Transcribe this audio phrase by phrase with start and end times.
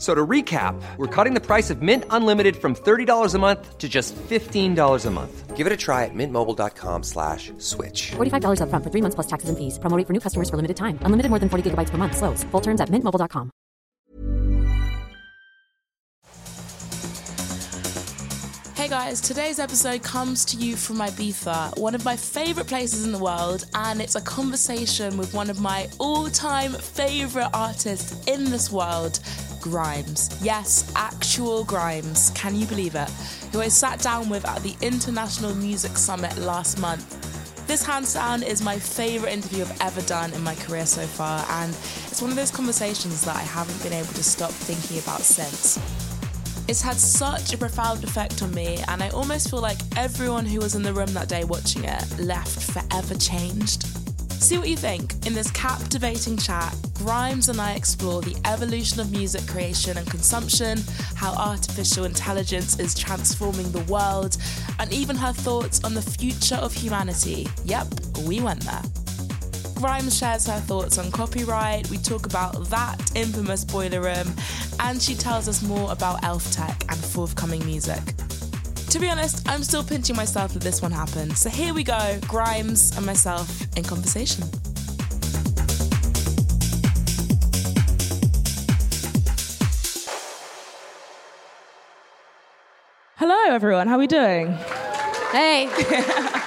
[0.00, 3.86] So to recap, we're cutting the price of Mint Unlimited from $30 a month to
[3.86, 5.56] just $15 a month.
[5.56, 8.12] Give it a try at mintmobile.com slash switch.
[8.12, 9.78] $45 upfront for three months plus taxes and fees.
[9.78, 10.98] Promoting for new customers for limited time.
[11.02, 12.16] Unlimited more than 40 gigabytes per month.
[12.16, 12.44] Slows.
[12.44, 13.50] Full terms at mintmobile.com.
[18.80, 23.12] Hey guys, today's episode comes to you from Ibiza, one of my favourite places in
[23.12, 28.46] the world, and it's a conversation with one of my all time favourite artists in
[28.46, 29.20] this world,
[29.60, 30.30] Grimes.
[30.42, 32.30] Yes, actual Grimes.
[32.34, 33.08] Can you believe it?
[33.52, 37.16] Who I sat down with at the International Music Summit last month.
[37.66, 41.44] This hands down is my favourite interview I've ever done in my career so far,
[41.48, 41.70] and
[42.08, 45.78] it's one of those conversations that I haven't been able to stop thinking about since.
[46.68, 50.58] It's had such a profound effect on me, and I almost feel like everyone who
[50.58, 53.86] was in the room that day watching it left forever changed.
[54.40, 55.26] See what you think.
[55.26, 60.78] In this captivating chat, Grimes and I explore the evolution of music creation and consumption,
[61.14, 64.38] how artificial intelligence is transforming the world,
[64.78, 67.46] and even her thoughts on the future of humanity.
[67.64, 67.86] Yep,
[68.26, 68.82] we went there.
[69.74, 74.34] Grimes shares her thoughts on copyright, we talk about that infamous boiler room,
[74.80, 78.02] and she tells us more about Elf Tech and forthcoming music.
[78.90, 81.38] To be honest, I'm still pinching myself that this one happened.
[81.38, 84.42] So here we go Grimes and myself in conversation.
[93.14, 93.86] Hello, everyone.
[93.86, 94.58] How are we doing?
[95.30, 95.68] Hey.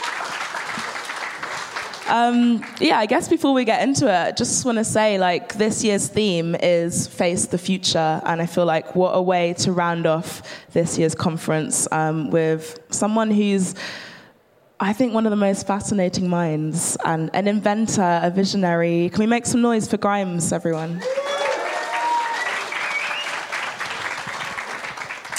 [2.09, 5.53] Um, yeah, I guess before we get into it, I just want to say like
[5.53, 9.71] this year's theme is face the future, and I feel like what a way to
[9.71, 10.41] round off
[10.73, 13.75] this year's conference um, with someone who's.
[14.79, 19.09] I think one of the most fascinating minds and an inventor, a visionary.
[19.09, 21.01] Can we make some noise for Grimes, everyone?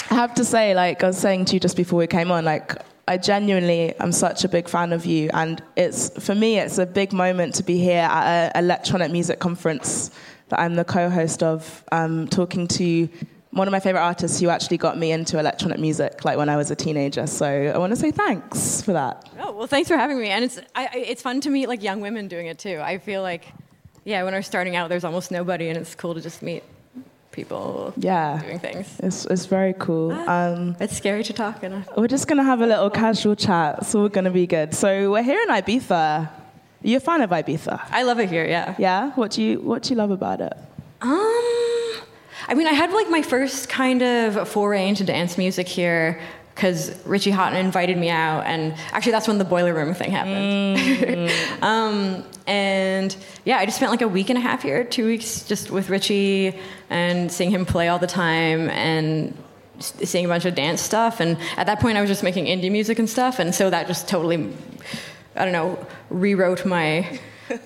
[0.09, 2.43] I have to say, like I was saying to you just before we came on,
[2.43, 2.73] like
[3.07, 6.85] I genuinely am such a big fan of you, and it's for me, it's a
[6.85, 10.09] big moment to be here at an electronic music conference
[10.49, 13.07] that I'm the co-host of, um, talking to
[13.51, 16.57] one of my favorite artists who actually got me into electronic music, like when I
[16.57, 17.25] was a teenager.
[17.25, 19.29] So I want to say thanks for that.
[19.39, 22.01] Oh well, thanks for having me, and it's I, it's fun to meet like young
[22.01, 22.79] women doing it too.
[22.81, 23.45] I feel like,
[24.03, 26.63] yeah, when was starting out, there's almost nobody, and it's cool to just meet
[27.35, 28.87] people Yeah, doing things.
[29.07, 30.11] it's it's very cool.
[30.35, 33.69] Um, It's scary to talk, and we're just gonna have a little casual chat.
[33.81, 34.73] It's all gonna be good.
[34.73, 36.29] So we're here in Ibiza.
[36.81, 37.75] you're you a fan of Ibiza?
[37.99, 38.45] I love it here.
[38.45, 38.75] Yeah.
[38.77, 39.11] Yeah.
[39.19, 40.53] What do you What do you love about it?
[41.01, 41.45] Um,
[42.47, 46.19] I mean, I had like my first kind of foray into dance music here
[46.55, 51.29] because Richie Hawtin invited me out, and actually that's when the boiler room thing happened.
[51.61, 55.43] um, and yeah, I just spent like a week and a half here, two weeks
[55.43, 56.57] just with Richie
[56.89, 59.37] and seeing him play all the time and
[59.79, 61.19] seeing a bunch of dance stuff.
[61.19, 63.87] And at that point, I was just making indie music and stuff, and so that
[63.87, 64.53] just totally,
[65.35, 67.19] I don't know, rewrote my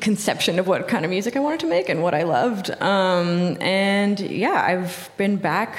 [0.00, 2.70] conception of what kind of music I wanted to make and what I loved.
[2.80, 5.76] Um, and yeah, I've been back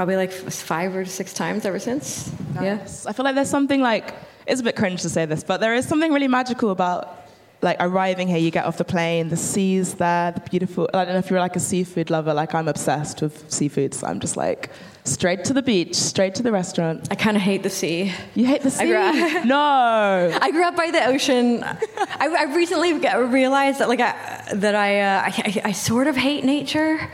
[0.00, 2.32] probably like five or six times ever since.
[2.54, 3.04] Yes.
[3.04, 4.14] I feel like there's something like
[4.46, 7.28] it's a bit cringe to say this, but there is something really magical about
[7.60, 8.38] like arriving here.
[8.38, 10.88] You get off the plane, the seas there, the beautiful.
[10.94, 12.32] I don't know if you're like a seafood lover.
[12.32, 14.70] Like I'm obsessed with seafood, so I'm just like
[15.04, 17.08] straight to the beach, straight to the restaurant.
[17.10, 18.10] I kind of hate the sea.
[18.34, 18.84] You hate the sea?
[18.84, 20.38] I grew- up, no.
[20.40, 21.62] I grew up by the ocean.
[21.62, 24.14] I, I recently realized that like I,
[24.54, 27.10] that I, uh, I, I I sort of hate nature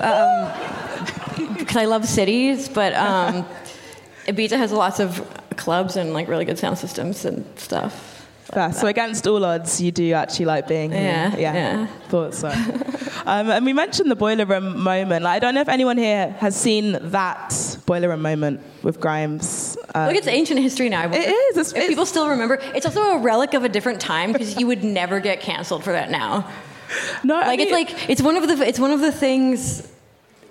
[0.00, 0.52] um,
[1.36, 3.46] because I love cities, but um,
[4.26, 5.20] Ibiza has lots of
[5.56, 8.10] clubs and like really good sound systems and stuff.
[8.52, 11.00] Yeah, so against all odds, you do actually like being here.
[11.36, 11.86] Yeah, yeah.
[12.08, 12.48] Thought so.
[13.26, 15.24] um, and we mentioned the boiler room moment.
[15.24, 19.76] Like, I don't know if anyone here has seen that boiler room moment with Grimes.
[19.94, 21.10] Um, Look, it's ancient history now.
[21.10, 21.56] It is.
[21.56, 24.66] It's- if people still remember, it's also a relic of a different time because you
[24.68, 26.48] would never get canceled for that now.
[27.24, 29.88] no, I like mean- it's like it's one of the it's one of the things.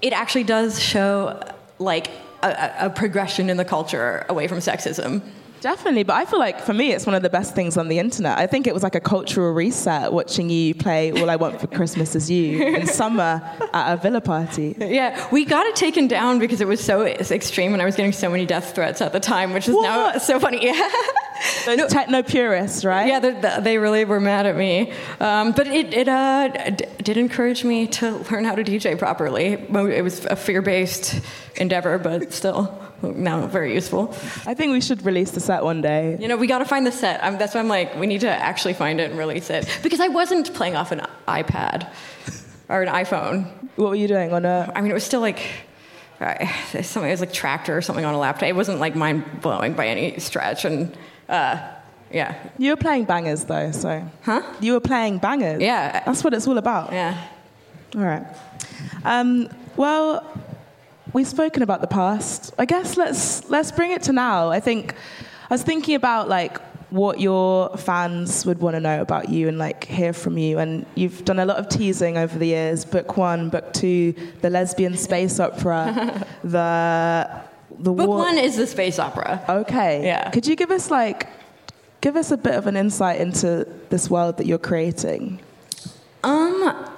[0.03, 1.41] It actually does show
[1.79, 2.09] like
[2.44, 5.21] a, a- progression in the culture away from sexism.
[5.63, 7.98] Definitely, but I feel like for me, it's one of the best things on the
[7.98, 8.38] internet.
[8.38, 11.68] I think it was like a cultural reset watching you play All I Want for
[11.68, 13.42] Christmas Is You in summer
[13.74, 14.75] at a villa party.
[14.77, 18.12] Yeah, we got it taken down because it was so extreme, and I was getting
[18.12, 20.69] so many death threats at the time, which is now so funny.
[21.65, 21.75] Yeah.
[21.77, 23.07] Those techno purists, right?
[23.07, 27.18] Yeah, they, they really were mad at me, um, but it, it uh, d- did
[27.18, 29.54] encourage me to learn how to DJ properly.
[29.54, 31.21] It was a fear-based
[31.56, 32.80] endeavor, but still
[33.15, 34.13] now very useful.
[34.47, 36.17] I think we should release the set one day.
[36.19, 37.23] You know, we got to find the set.
[37.23, 40.00] i that's why I'm like, we need to actually find it and release it because
[40.00, 41.88] I wasn't playing off an iPad
[42.69, 43.45] or an iPhone.
[43.75, 44.71] What were you doing on a?
[44.75, 45.41] I mean, it was still like.
[46.19, 46.45] uh,
[46.81, 48.47] Something it was like Traktor or something on a laptop.
[48.47, 50.95] It wasn't like mind blowing by any stretch, and
[51.27, 51.57] uh,
[52.11, 54.03] yeah, You were playing bangers though, so.
[54.21, 54.41] Huh?
[54.61, 55.61] You were playing bangers.
[55.61, 56.03] Yeah.
[56.05, 56.91] That's what it's all about.
[56.94, 57.17] yeah.
[57.95, 58.25] All right.
[59.03, 60.23] Um, well,
[61.13, 62.54] we've spoken about the past.
[62.57, 64.50] I guess let's let's bring it to now.
[64.50, 64.94] I think
[65.50, 69.57] I was thinking about like what your fans would want to know about you and
[69.57, 70.60] like hear from you.
[70.60, 72.86] And you've done a lot of teasing over the years.
[72.86, 77.42] Book one, book two, the lesbian space opera, the
[77.80, 79.44] the Book war- one is the space opera.
[79.50, 80.06] Okay.
[80.06, 80.30] Yeah.
[80.30, 81.27] Could you give us like
[82.01, 85.39] give us a bit of an insight into this world that you're creating?
[86.24, 86.89] Um,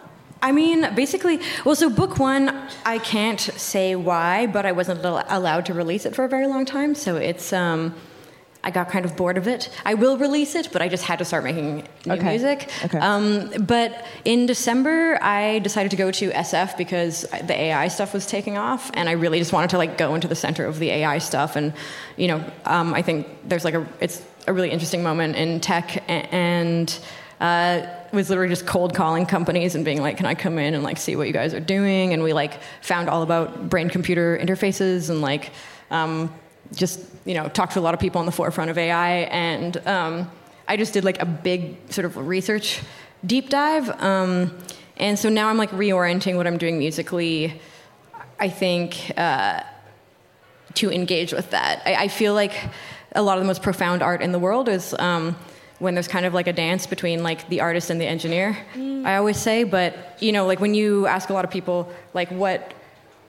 [0.45, 2.56] I mean, basically, well, so book one,
[2.86, 6.45] I can't say why, but I wasn't al- allowed to release it for a very
[6.45, 6.94] long time.
[6.94, 7.95] So it's, um,
[8.63, 9.71] I got kind of bored of it.
[9.86, 12.30] I will release it, but I just had to start making new Okay.
[12.30, 12.69] music.
[12.83, 13.00] Okay.
[13.00, 18.27] Um, but in December, I decided to go to SF because the AI stuff was
[18.27, 20.91] taking off, and I really just wanted to like go into the center of the
[20.91, 21.56] AI stuff.
[21.56, 21.74] And
[22.18, 26.03] you know, um, I think there's like a it's a really interesting moment in tech,
[26.07, 26.88] and
[27.39, 30.83] uh, was literally just cold calling companies and being like, "Can I come in and
[30.83, 34.37] like see what you guys are doing?" And we like found all about brain computer
[34.37, 35.51] interfaces and like.
[35.91, 36.33] Um,
[36.73, 39.77] just you know talked to a lot of people on the forefront of AI, and
[39.85, 40.31] um,
[40.67, 42.81] I just did like a big sort of research
[43.25, 43.89] deep dive.
[44.01, 44.57] Um,
[44.97, 47.61] and so now I'm like reorienting what I'm doing musically.
[48.39, 49.61] I think uh,
[50.75, 51.81] to engage with that.
[51.85, 52.53] I, I feel like
[53.13, 55.35] a lot of the most profound art in the world is um,
[55.80, 58.57] when there's kind of like a dance between like the artist and the engineer.
[59.06, 62.31] I always say, but you know, like when you ask a lot of people, like
[62.31, 62.74] what,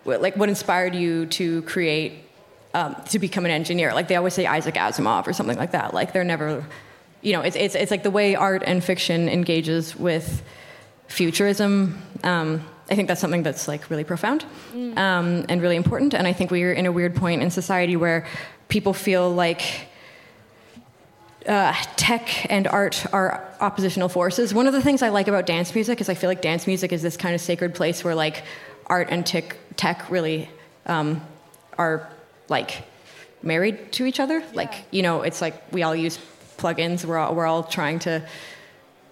[0.05, 2.27] what like what inspired you to create
[2.77, 3.95] um, to become an engineer.
[3.95, 5.95] Like they always say Isaac Asimov or something like that.
[5.95, 6.65] Like they're never,
[7.23, 10.43] you know, it's, it's, it's like the way art and fiction engages with
[11.09, 12.01] futurism.
[12.23, 14.45] Um, I think that's something that's like really profound
[14.75, 16.15] um, and really important.
[16.15, 18.27] And I think we're in a weird point in society where
[18.69, 19.63] people feel like
[21.47, 24.53] uh, tech and art are oppositional forces.
[24.53, 26.93] One of the things I like about dance music is I feel like dance music
[26.93, 28.45] is this kind of sacred place where like
[28.87, 30.49] art and tech, tech really
[30.87, 31.21] um,
[31.79, 32.09] are
[32.49, 32.83] like
[33.43, 34.43] married to each other.
[34.55, 36.19] Like you know, it's like we all use
[36.59, 37.05] plugins.
[37.05, 38.27] We're all we're all trying to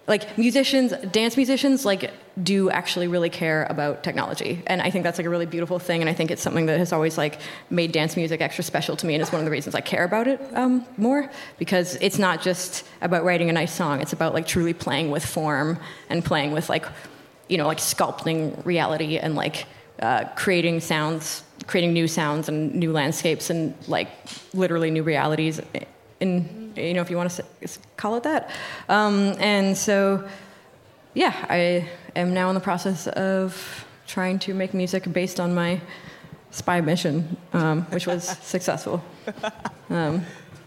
[0.07, 2.11] like musicians, dance musicians, like
[2.43, 6.01] do actually really care about technology, and I think that's like a really beautiful thing.
[6.01, 7.39] And I think it's something that has always like
[7.71, 10.05] made dance music extra special to me, and it's one of the reasons I care
[10.05, 14.35] about it um, more because it's not just about writing a nice song; it's about
[14.35, 15.79] like truly playing with form
[16.09, 16.87] and playing with like,
[17.49, 19.67] you know, like sculpting reality and like
[20.01, 24.09] uh, creating sounds, creating new sounds and new landscapes and like
[24.53, 25.61] literally new realities
[26.21, 27.45] in you know if you want to
[27.97, 28.51] call it that
[28.89, 30.27] um, and so
[31.15, 35.81] yeah i am now in the process of trying to make music based on my
[36.51, 39.03] spy mission um, which was successful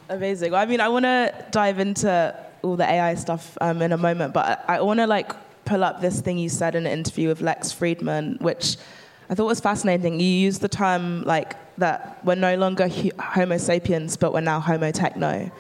[0.09, 0.53] Amazing.
[0.53, 3.97] Well, I mean, I want to dive into all the AI stuff um, in a
[3.97, 5.33] moment, but I, I want to like
[5.65, 8.77] pull up this thing you said in an interview with Lex Fridman, which
[9.29, 10.21] I thought was fascinating.
[10.21, 14.61] You used the term like that we're no longer hu- Homo sapiens, but we're now
[14.61, 15.51] Homo techno.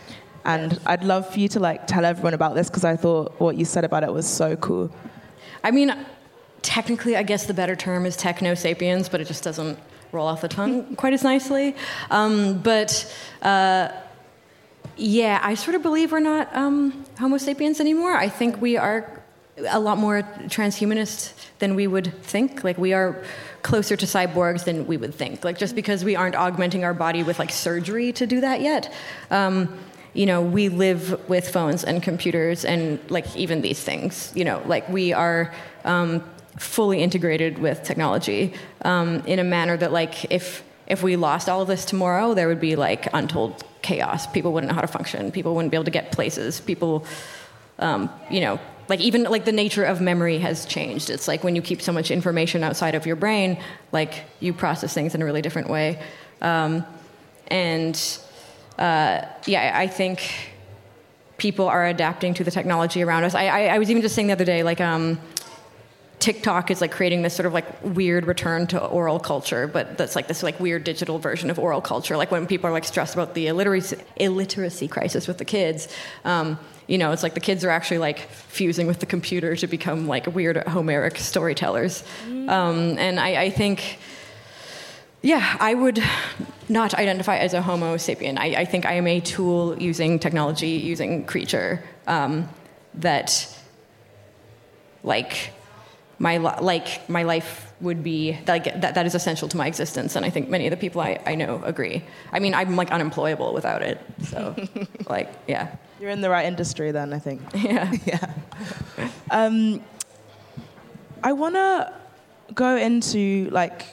[0.45, 3.57] And I'd love for you to like tell everyone about this because I thought what
[3.57, 4.89] you said about it was so cool.
[5.67, 5.93] I mean
[6.61, 9.77] technically i guess the better term is techno sapiens but it just doesn't
[10.11, 11.75] roll off the tongue quite as nicely
[12.09, 12.91] um, but
[13.41, 13.89] uh,
[14.97, 18.13] Yeah, I sort of believe we're not um, Homo sapiens anymore.
[18.15, 19.21] I think we are
[19.69, 22.63] a lot more transhumanist than we would think.
[22.63, 23.23] Like we are
[23.61, 25.43] closer to cyborgs than we would think.
[25.43, 28.91] Like just because we aren't augmenting our body with like surgery to do that yet.
[29.29, 29.77] Um,
[30.17, 34.31] you know, we live with phones and computers and like even these things.
[34.33, 35.53] You know, like we are
[35.85, 36.23] um,
[36.57, 41.61] fully integrated with technology um, in a manner that like if if we lost all
[41.61, 44.25] of this tomorrow, there would be like untold chaos.
[44.25, 45.31] People wouldn't know how to function.
[45.31, 46.61] People wouldn't be able to get places.
[46.61, 47.05] People,
[47.77, 48.59] um, you know,
[48.89, 51.11] like even like the nature of memory has changed.
[51.11, 54.95] It's like when you keep so much information outside of your brain, like you process
[54.95, 56.01] things in a really different way.
[56.41, 56.85] Um,
[57.49, 57.95] and
[58.77, 60.51] uh, yeah, I think
[61.37, 63.35] people are adapting to the technology around us.
[63.35, 64.81] I, I, I was even just saying the other day, like.
[64.81, 65.19] Um,
[66.19, 70.15] TikTok is like creating this sort of like weird return to oral culture, but that's
[70.15, 72.17] like this like weird digital version of oral culture.
[72.17, 75.87] Like when people are like stressed about the illiteracy, illiteracy crisis with the kids,
[76.25, 76.57] um,
[76.87, 80.07] you know, it's like the kids are actually like fusing with the computer to become
[80.07, 82.03] like weird Homeric storytellers.
[82.25, 83.99] Um, and I, I, think,
[85.21, 86.01] yeah, I would
[86.69, 88.37] not identify as a Homo sapien.
[88.37, 92.49] I, I think I am a tool using technology, using creature um,
[92.95, 93.53] that,
[95.03, 95.51] like
[96.19, 100.25] my like my life would be like that, that is essential to my existence and
[100.25, 102.03] i think many of the people i, I know agree.
[102.31, 104.55] I mean i'm like unemployable without it so
[105.09, 105.75] like yeah.
[105.99, 107.41] You're in the right industry then i think.
[107.55, 107.91] Yeah.
[108.05, 108.33] Yeah.
[109.29, 109.81] Um,
[111.23, 111.93] i want to
[112.53, 113.85] go into like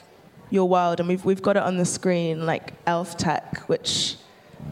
[0.54, 4.16] your world and we've, we've got it on the screen like elf tech which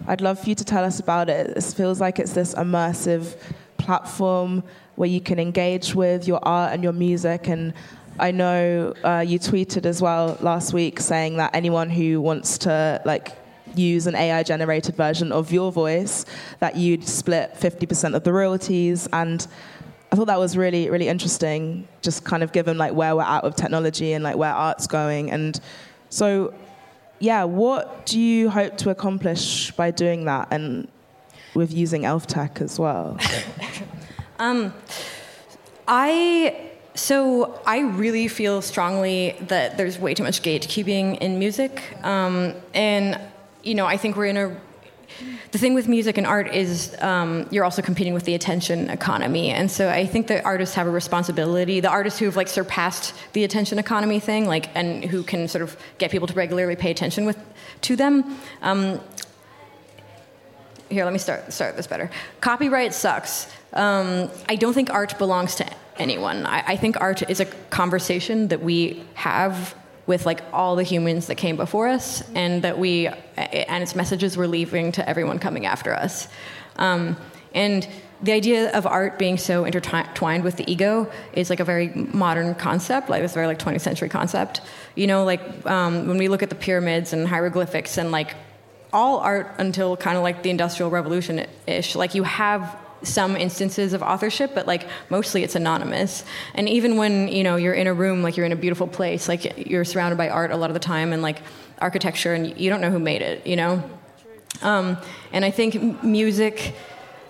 [0.08, 3.36] i'd love for you to tell us about it it feels like it's this immersive
[3.82, 4.62] platform
[4.96, 7.48] where you can engage with your art and your music.
[7.48, 7.74] And
[8.18, 13.00] I know uh, you tweeted as well last week saying that anyone who wants to
[13.04, 13.32] like
[13.74, 16.26] use an AI generated version of your voice,
[16.60, 19.08] that you'd split 50% of the royalties.
[19.12, 19.46] And
[20.12, 23.42] I thought that was really, really interesting, just kind of given like where we're at
[23.42, 25.30] with technology and like where art's going.
[25.30, 25.58] And
[26.10, 26.52] so,
[27.18, 30.86] yeah, what do you hope to accomplish by doing that and
[31.54, 33.18] with using Elf Tech as well?
[34.38, 34.74] Um,
[35.86, 42.54] I so I really feel strongly that there's way too much gatekeeping in music, um,
[42.74, 43.20] and
[43.62, 44.60] you know I think we're in a.
[45.50, 49.50] The thing with music and art is um, you're also competing with the attention economy,
[49.50, 51.80] and so I think that artists have a responsibility.
[51.80, 55.62] The artists who have like surpassed the attention economy thing, like, and who can sort
[55.62, 57.38] of get people to regularly pay attention with
[57.82, 58.38] to them.
[58.62, 59.00] Um,
[60.88, 62.10] here, let me start start this better.
[62.40, 63.50] Copyright sucks.
[63.72, 65.66] Um, I don't think art belongs to
[65.98, 66.46] anyone.
[66.46, 69.74] I, I, think art is a conversation that we have
[70.06, 74.36] with like all the humans that came before us, and that we and its messages
[74.36, 76.28] we're leaving to everyone coming after us.
[76.76, 77.16] Um,
[77.54, 77.86] and
[78.22, 82.54] the idea of art being so intertwined with the ego is like a very modern
[82.54, 84.60] concept, like it's a very like 20th century concept.
[84.94, 88.34] You know, like um, when we look at the pyramids and hieroglyphics and like
[88.92, 93.92] all art until kind of like the industrial revolution ish, like you have some instances
[93.92, 96.24] of authorship, but like mostly it's anonymous.
[96.54, 99.28] And even when you know you're in a room, like you're in a beautiful place,
[99.28, 101.42] like you're surrounded by art a lot of the time and like
[101.80, 103.82] architecture, and you don't know who made it, you know.
[104.62, 104.96] Um,
[105.32, 106.74] and I think music,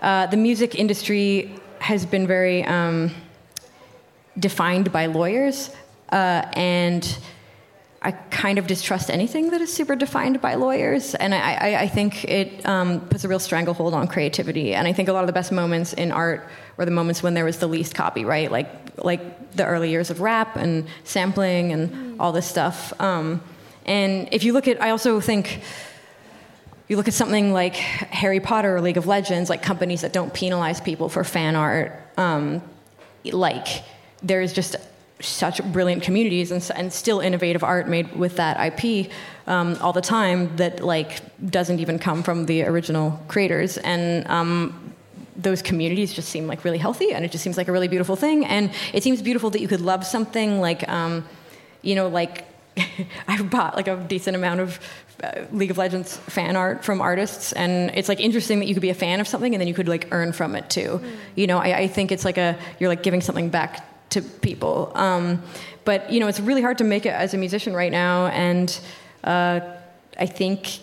[0.02, 3.10] uh, the music industry has been very um,
[4.38, 5.70] defined by lawyers,
[6.10, 7.18] uh, and
[8.04, 11.88] I kind of distrust anything that is super defined by lawyers, and I, I, I
[11.88, 14.74] think it um, puts a real stranglehold on creativity.
[14.74, 17.34] And I think a lot of the best moments in art were the moments when
[17.34, 18.68] there was the least copyright, like
[18.98, 22.92] like the early years of rap and sampling and all this stuff.
[23.00, 23.40] Um,
[23.86, 25.62] and if you look at, I also think
[26.88, 30.34] you look at something like Harry Potter or League of Legends, like companies that don't
[30.34, 32.62] penalize people for fan art, um,
[33.24, 33.68] like
[34.22, 34.76] there's just
[35.22, 39.10] such brilliant communities and, and, still innovative art made with that IP
[39.46, 44.92] um, all the time that like doesn't even come from the original creators and um,
[45.36, 48.16] those communities just seem like really healthy and it just seems like a really beautiful
[48.16, 51.24] thing and it seems beautiful that you could love something like um,
[51.82, 52.44] you know like
[53.28, 54.80] I've bought like a decent amount of
[55.22, 58.80] uh, League of Legends fan art from artists, and it's like interesting that you could
[58.80, 61.00] be a fan of something and then you could like earn from it too.
[61.02, 61.16] Mm.
[61.36, 64.92] You know, I, I, think it's like a you're like giving something back to people.
[64.94, 65.42] Um,
[65.84, 68.78] but you know, it's really hard to make it as a musician right now, and
[69.24, 69.60] uh,
[70.18, 70.78] I think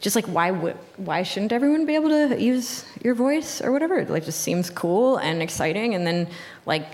[0.00, 3.98] just like why would why shouldn't everyone be able to use your voice or whatever?
[3.98, 6.28] It like just seems cool and exciting, and then
[6.66, 6.86] like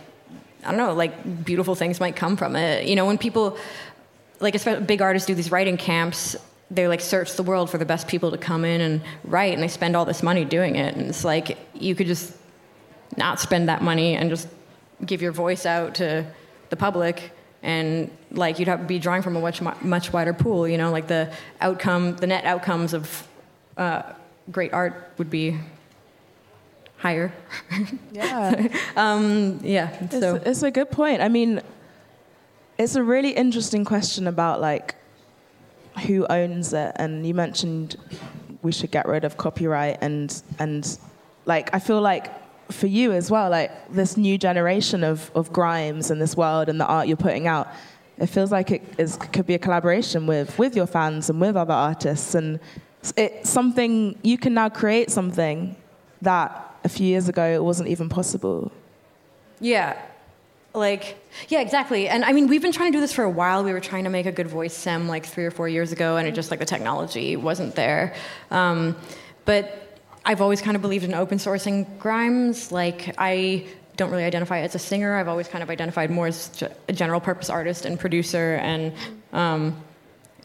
[0.64, 2.87] I don't know, like beautiful things might come from it.
[2.87, 3.59] You know, when people
[4.41, 6.37] like especially big artists do these writing camps
[6.71, 9.62] they like search the world for the best people to come in and write and
[9.62, 12.33] they spend all this money doing it and it's like you could just
[13.17, 14.49] not spend that money and just
[15.05, 16.27] give your voice out to
[16.71, 17.33] the public
[17.63, 20.91] and like you'd have to be drawing from a much much wider pool you know?
[20.91, 23.27] Like the outcome the net outcomes of
[23.77, 24.03] uh,
[24.51, 25.59] great art would be
[26.99, 27.33] higher.
[28.13, 28.69] Yeah.
[28.97, 30.37] Um, yeah so.
[30.37, 31.21] it's, it's a good point.
[31.21, 31.63] I mean
[32.79, 34.95] it's a really interesting question about like
[36.07, 36.93] who owns it.
[36.97, 37.97] And you mentioned
[38.65, 40.99] we should get rid of copyright and and
[41.45, 42.33] like i feel like
[42.75, 46.81] for you as well, like this new generation of, of Grimes and this world and
[46.81, 47.69] the art you're putting out,
[48.19, 51.57] it feels like it is, could be a collaboration with, with your fans and with
[51.57, 52.35] other artists.
[52.35, 52.61] And
[53.16, 55.76] it's something, you can now create something
[56.23, 58.71] that a few years ago it wasn't even possible.
[59.61, 60.00] Yeah.
[60.75, 61.16] Like,
[61.49, 62.09] yeah, exactly.
[62.09, 63.62] And I mean, we've been trying to do this for a while.
[63.62, 66.16] We were trying to make a good voice sim like three or four years ago,
[66.16, 68.14] and it just like the technology wasn't there.
[68.50, 68.97] Um,
[69.45, 69.84] but
[70.26, 72.73] I've always kind of believed in open sourcing Grimes.
[72.73, 73.66] Like, I
[73.97, 75.16] don't really identify as a singer.
[75.16, 78.54] I've always kind of identified more as a general purpose artist and producer.
[78.62, 78.93] And,
[79.33, 79.81] um,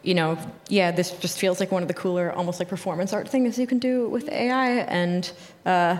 [0.02, 3.28] you know, yeah, this just feels like one of the cooler, almost like performance art
[3.28, 4.70] things you can do with AI.
[4.80, 5.30] And
[5.64, 5.98] uh,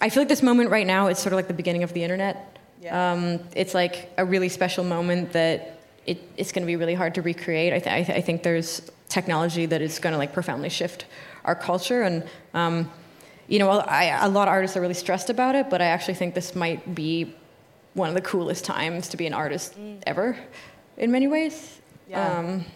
[0.00, 2.02] I feel like this moment right now is sort of like the beginning of the
[2.02, 2.56] internet.
[2.80, 3.12] Yeah.
[3.12, 7.16] Um, it's like a really special moment that it, it's going to be really hard
[7.16, 7.72] to recreate.
[7.72, 11.06] I, th- I, th- I think there's technology that is going to like profoundly shift
[11.44, 12.24] our culture and.
[12.54, 12.90] Um,
[13.50, 16.14] you know, I, a lot of artists are really stressed about it, but I actually
[16.14, 17.34] think this might be
[17.94, 20.02] one of the coolest times to be an artist mm.
[20.06, 20.36] ever,
[20.98, 21.80] in many ways.
[22.10, 22.38] Yeah.
[22.38, 22.66] Um,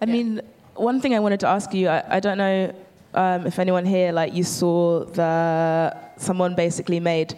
[0.00, 0.12] I yeah.
[0.12, 0.40] mean,
[0.76, 2.74] one thing I wanted to ask you, I, I don't know
[3.12, 7.34] um, if anyone here, like, you saw the someone basically made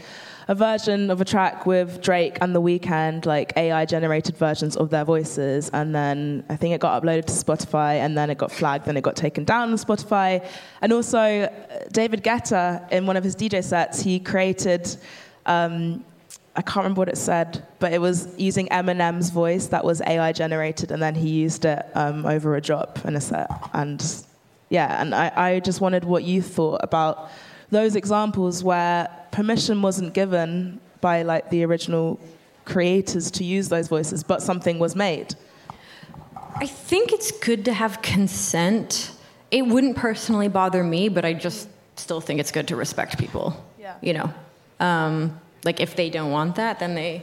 [0.48, 4.90] a version of a track with Drake and The Weeknd, like AI generated versions of
[4.90, 5.70] their voices.
[5.70, 8.96] And then I think it got uploaded to Spotify and then it got flagged and
[8.96, 10.46] it got taken down on Spotify.
[10.82, 11.50] And also, uh,
[11.90, 14.96] David Guetta, in one of his DJ sets, he created.
[15.46, 16.04] Um,
[16.58, 20.32] I can't remember what it said, but it was using Eminem's voice that was AI
[20.32, 23.50] generated, and then he used it um, over a drop in a set.
[23.74, 24.02] And
[24.70, 27.30] yeah, and I, I just wondered what you thought about
[27.70, 32.18] those examples where permission wasn't given by like the original
[32.64, 35.34] creators to use those voices, but something was made.
[36.54, 39.12] I think it's good to have consent.
[39.50, 43.62] It wouldn't personally bother me, but I just still think it's good to respect people.
[43.78, 43.96] Yeah.
[44.00, 44.34] You know,
[44.80, 47.22] um, like if they don't want that, then they.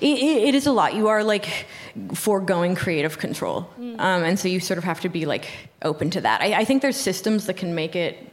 [0.00, 0.94] it, it is a lot.
[0.94, 1.66] You are like
[2.14, 4.00] foregoing creative control, mm.
[4.00, 5.46] um, and so you sort of have to be like
[5.82, 6.40] open to that.
[6.40, 8.32] I, I think there's systems that can make it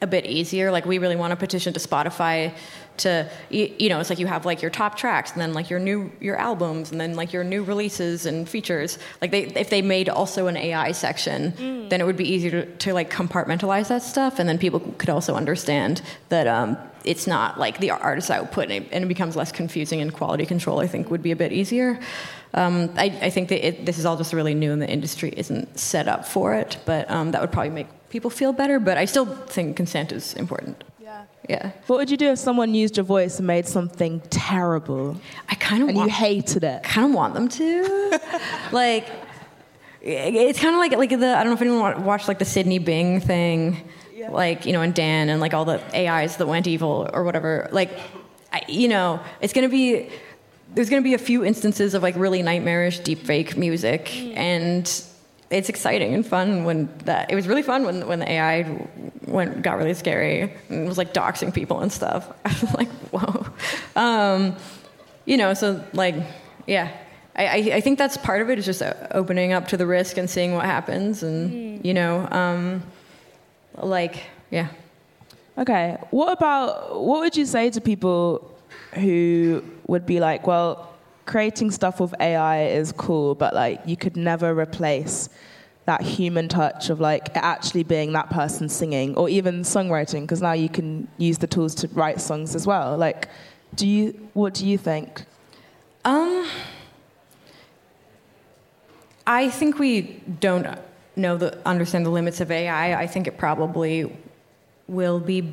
[0.00, 0.70] a bit easier.
[0.70, 2.54] Like we really want to petition to Spotify
[2.98, 5.70] to you, you, know it's like you have like your top tracks and then like
[5.70, 8.98] your new your albums and then like your new releases and features.
[9.20, 11.88] Like they if they made also an AI section, mm.
[11.88, 15.10] then it would be easier to, to, like compartmentalize that stuff, and then people could
[15.10, 19.36] also understand that um, it's not like the artist's output, and it, and it, becomes
[19.36, 20.00] less confusing.
[20.00, 21.98] And quality control, I think, would be a bit easier.
[22.54, 25.32] Um, I, I, think that it, this is all just really new, and the industry
[25.36, 26.78] isn't set up for it.
[26.84, 30.34] But um, that would probably make people feel better, but I still think consent is
[30.34, 30.84] important.
[31.00, 31.24] Yeah.
[31.48, 31.70] Yeah.
[31.86, 35.20] What would you do if someone used your voice and made something terrible?
[35.48, 36.80] I kind of and want, you hated it.
[36.84, 38.20] I Kind of want them to,
[38.72, 39.06] like.
[40.00, 42.78] It's kind of like like the I don't know if anyone watched like the Sydney
[42.78, 44.30] Bing thing, yeah.
[44.30, 47.68] like you know, and Dan and like all the AIs that went evil or whatever.
[47.72, 47.90] Like,
[48.52, 50.08] I, you know, it's gonna be
[50.72, 54.36] there's gonna be a few instances of like really nightmarish deepfake music, mm.
[54.36, 55.04] and
[55.50, 58.86] it's exciting and fun when that it was really fun when when the AI
[59.26, 62.30] went got really scary and was like doxing people and stuff.
[62.44, 63.46] I was like, whoa,
[63.96, 64.56] um,
[65.24, 65.54] you know.
[65.54, 66.16] So like,
[66.66, 66.92] yeah,
[67.34, 68.82] I, I think that's part of it is just
[69.12, 71.84] opening up to the risk and seeing what happens, and mm.
[71.84, 72.82] you know, um,
[73.76, 74.68] like, yeah.
[75.56, 78.54] Okay, what about what would you say to people
[78.94, 80.94] who would be like, well,
[81.28, 85.28] creating stuff with AI is cool, but like you could never replace
[85.84, 90.52] that human touch of like actually being that person singing or even songwriting because now
[90.52, 92.96] you can use the tools to write songs as well.
[92.96, 93.28] Like,
[93.74, 95.24] do you what do you think?
[96.04, 96.46] Um,
[99.26, 100.66] I think we don't
[101.14, 103.00] know the understand the limits of AI.
[103.00, 104.10] I think it probably
[104.86, 105.52] will be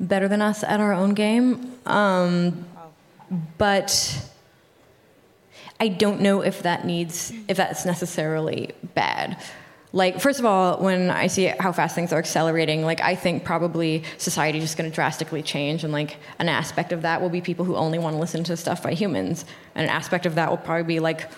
[0.00, 1.78] better than us at our own game.
[1.86, 2.66] Um,
[3.58, 4.27] but
[5.80, 9.36] I don't know if that needs, if that's necessarily bad.
[9.92, 13.44] Like, first of all, when I see how fast things are accelerating, like, I think
[13.44, 15.82] probably society is just going to drastically change.
[15.82, 18.56] And, like, an aspect of that will be people who only want to listen to
[18.56, 19.46] stuff by humans.
[19.74, 21.30] And an aspect of that will probably be, like,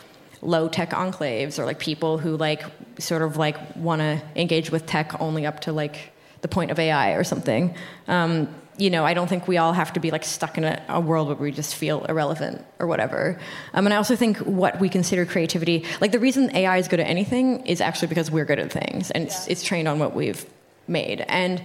[0.42, 2.64] low tech enclaves or, like, people who, like,
[2.98, 6.79] sort of, like, want to engage with tech only up to, like, the point of
[6.79, 7.74] AI or something.
[8.09, 8.48] Um,
[8.81, 11.01] you know, I don't think we all have to be like stuck in a, a
[11.01, 13.38] world where we just feel irrelevant or whatever.
[13.75, 16.99] Um, and I also think what we consider creativity, like the reason AI is good
[16.99, 20.14] at anything is actually because we're good at things and it's, it's trained on what
[20.14, 20.47] we've
[20.88, 21.21] made.
[21.29, 21.62] And,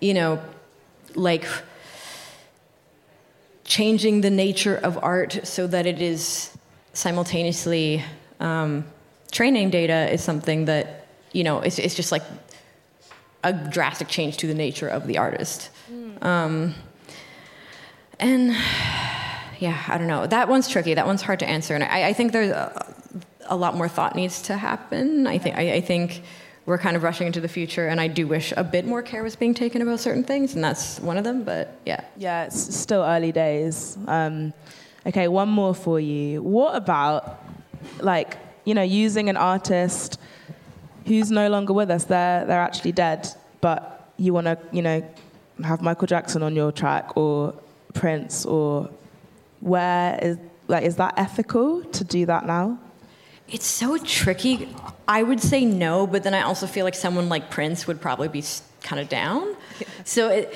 [0.00, 0.38] you know,
[1.14, 1.46] like
[3.64, 6.54] changing the nature of art so that it is
[6.92, 8.04] simultaneously
[8.38, 8.84] um,
[9.32, 12.22] training data is something that, you know, it's, it's just like
[13.42, 15.70] a drastic change to the nature of the artist.
[16.22, 16.74] Um,
[18.18, 18.54] and
[19.58, 20.26] yeah, I don't know.
[20.26, 20.94] That one's tricky.
[20.94, 21.74] That one's hard to answer.
[21.74, 22.94] And I, I think there's a,
[23.46, 25.26] a, lot more thought needs to happen.
[25.26, 26.22] I think, I, I think
[26.66, 29.22] we're kind of rushing into the future, and I do wish a bit more care
[29.22, 31.42] was being taken about certain things, and that's one of them.
[31.42, 33.98] But yeah, yeah, it's still early days.
[34.06, 34.52] Um,
[35.06, 36.42] okay, one more for you.
[36.42, 37.42] What about
[38.00, 40.20] like you know using an artist
[41.06, 42.04] who's no longer with us?
[42.04, 43.26] They're they're actually dead,
[43.60, 45.02] but you want to you know
[45.64, 47.54] have Michael Jackson on your track or
[47.94, 48.90] Prince or
[49.60, 52.78] where is like is that ethical to do that now?
[53.48, 54.68] It's so tricky.
[55.08, 58.28] I would say no, but then I also feel like someone like Prince would probably
[58.28, 58.44] be
[58.82, 59.56] kind of down.
[59.78, 59.88] Yeah.
[60.04, 60.54] So, it,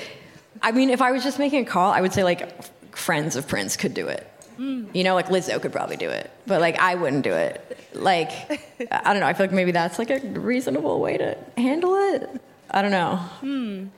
[0.61, 2.63] I mean, if I was just making a call, I would say like
[2.95, 4.29] friends of Prince could do it.
[4.59, 4.93] Mm.
[4.93, 7.77] You know, like Lizzo could probably do it, but like I wouldn't do it.
[7.93, 8.31] Like,
[8.91, 9.27] I don't know.
[9.27, 12.29] I feel like maybe that's like a reasonable way to handle it.
[12.71, 13.19] I don't know.
[13.41, 13.89] Mm.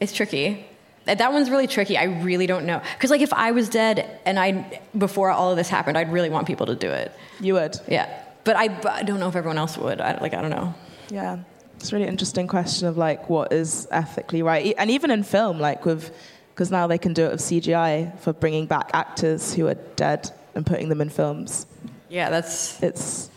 [0.00, 0.66] It's tricky.
[1.04, 1.96] That one's really tricky.
[1.96, 2.82] I really don't know.
[2.94, 6.30] Because like if I was dead and I before all of this happened, I'd really
[6.30, 7.12] want people to do it.
[7.40, 7.76] You would.
[7.86, 10.00] Yeah but I, I don't know if everyone else would.
[10.00, 10.72] I, like I don't know.
[11.10, 11.40] Yeah,
[11.74, 15.58] it's a really interesting question of like what is ethically right, and even in film,
[15.58, 16.16] like with
[16.54, 20.30] because now they can do it with CGI for bringing back actors who are dead
[20.54, 21.66] and putting them in films.
[22.08, 23.30] Yeah, that's it's.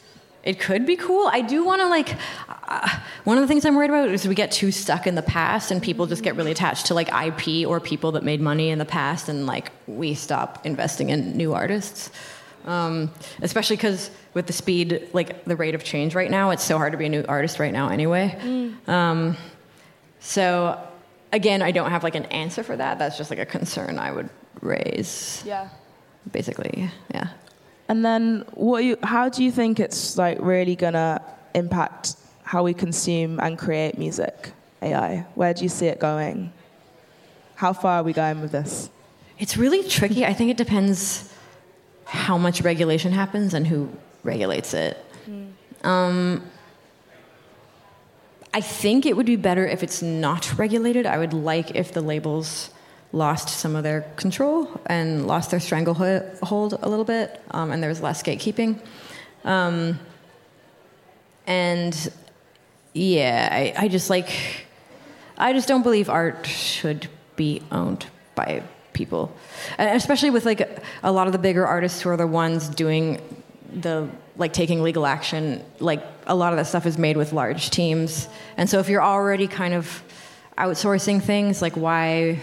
[0.43, 1.27] It could be cool.
[1.27, 2.15] I do want to like.
[2.67, 5.21] Uh, one of the things I'm worried about is we get too stuck in the
[5.21, 8.69] past, and people just get really attached to like IP or people that made money
[8.69, 12.09] in the past, and like we stop investing in new artists.
[12.65, 16.77] Um, especially because with the speed, like the rate of change right now, it's so
[16.77, 18.37] hard to be a new artist right now anyway.
[18.41, 18.87] Mm.
[18.87, 19.37] Um,
[20.19, 20.79] so
[21.31, 22.99] again, I don't have like an answer for that.
[22.99, 24.29] That's just like a concern I would
[24.61, 25.43] raise.
[25.45, 25.69] Yeah.
[26.31, 27.29] Basically, yeah.
[27.89, 31.21] And then, what you, how do you think it's like really gonna
[31.53, 34.51] impact how we consume and create music?
[34.81, 35.25] AI.
[35.35, 36.53] Where do you see it going?
[37.55, 38.89] How far are we going with this?
[39.39, 40.25] It's really tricky.
[40.25, 41.33] I think it depends
[42.05, 43.89] how much regulation happens and who
[44.23, 44.97] regulates it.
[45.27, 45.51] Mm.
[45.83, 46.43] Um,
[48.53, 51.05] I think it would be better if it's not regulated.
[51.05, 52.71] I would like if the labels
[53.11, 57.89] lost some of their control and lost their stranglehold a little bit, um, and there
[57.89, 58.79] was less gatekeeping.
[59.43, 59.99] Um,
[61.47, 62.11] and
[62.93, 64.31] yeah, I, I just like,
[65.37, 69.35] I just don't believe art should be owned by people,
[69.77, 73.21] and especially with like a lot of the bigger artists who are the ones doing
[73.73, 77.69] the like taking legal action, like a lot of that stuff is made with large
[77.71, 78.27] teams.
[78.55, 80.01] And so if you're already kind of
[80.57, 82.39] outsourcing things, like why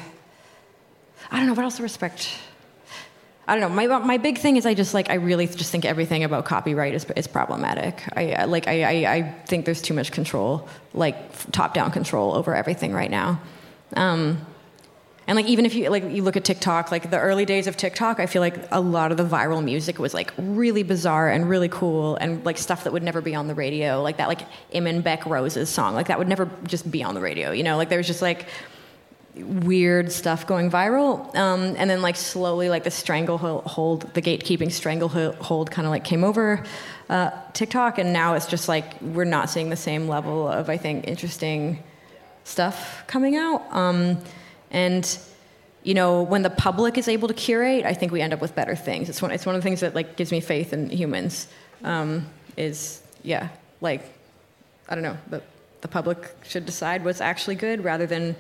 [1.31, 2.31] I don't know, what else to respect
[3.49, 3.89] I don't know.
[3.89, 6.95] My my big thing is I just like I really just think everything about copyright
[6.95, 8.03] is is problematic.
[8.17, 11.17] I like I, I, I think there's too much control, like
[11.53, 13.41] top down control over everything right now.
[13.95, 14.45] Um,
[15.29, 17.77] and like even if you like you look at TikTok, like the early days of
[17.77, 21.49] TikTok, I feel like a lot of the viral music was like really bizarre and
[21.49, 24.41] really cool and like stuff that would never be on the radio, like that like
[24.73, 27.77] Imanbek Roses song, like that would never just be on the radio, you know?
[27.77, 28.49] Like there was just like
[29.37, 35.71] weird stuff going viral, um, and then like slowly like the stranglehold, the gatekeeping stranglehold
[35.71, 36.65] kind of like came over
[37.09, 40.77] uh, TikTok, and now it's just like we're not seeing the same level of I
[40.77, 41.83] think interesting
[42.45, 43.63] stuff coming out.
[43.75, 44.19] Um,
[44.71, 45.19] and
[45.83, 48.55] you know, when the public is able to curate, I think we end up with
[48.55, 49.09] better things.
[49.09, 51.47] It's one, it's one of the things that like gives me faith in humans.
[51.85, 54.03] Um, is yeah, like
[54.89, 55.43] I don't know, the
[55.83, 58.35] the public should decide what's actually good rather than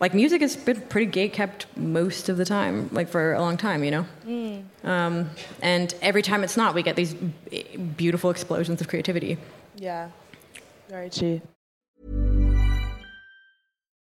[0.00, 3.56] like music has been pretty gate kept most of the time, like for a long
[3.56, 4.06] time, you know.
[4.26, 4.64] Mm.
[4.84, 5.30] Um,
[5.60, 7.14] and every time it's not, we get these
[7.96, 9.38] beautiful explosions of creativity.
[9.76, 10.10] Yeah,
[10.88, 11.40] very true.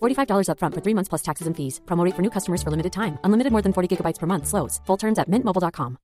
[0.00, 1.80] $45 upfront for three months plus taxes and fees.
[1.86, 3.18] Promo rate for new customers for limited time.
[3.24, 4.46] Unlimited more than 40 gigabytes per month.
[4.46, 4.80] Slows.
[4.86, 5.98] Full terms at mintmobile.com.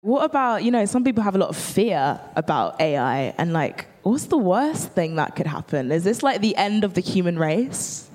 [0.00, 3.86] What about, you know, some people have a lot of fear about AI and like,
[4.04, 5.90] what's the worst thing that could happen?
[5.90, 8.08] Is this like the end of the human race?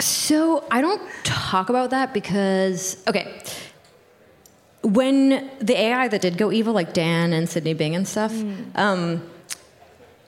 [0.00, 3.40] So I don't talk about that because, okay,
[4.82, 8.34] when the AI that did go evil, like Dan and Sydney Bing and stuff,
[8.74, 9.22] um,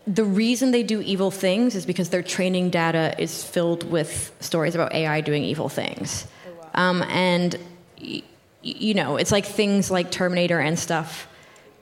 [0.06, 4.74] the reason they do evil things is because their training data is filled with stories
[4.74, 6.26] about AI doing evil things.
[6.74, 7.56] Um, and,
[8.00, 8.22] y-
[8.62, 11.28] you know, it's like things like Terminator and stuff.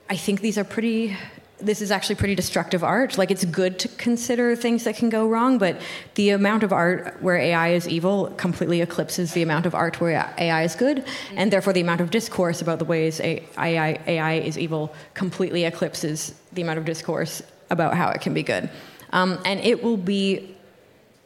[0.09, 1.15] I think these are pretty.
[1.57, 3.17] This is actually pretty destructive art.
[3.17, 5.79] Like, it's good to consider things that can go wrong, but
[6.15, 10.33] the amount of art where AI is evil completely eclipses the amount of art where
[10.37, 14.57] AI is good, and therefore the amount of discourse about the ways AI, AI is
[14.57, 18.69] evil completely eclipses the amount of discourse about how it can be good.
[19.11, 20.55] Um, and it will be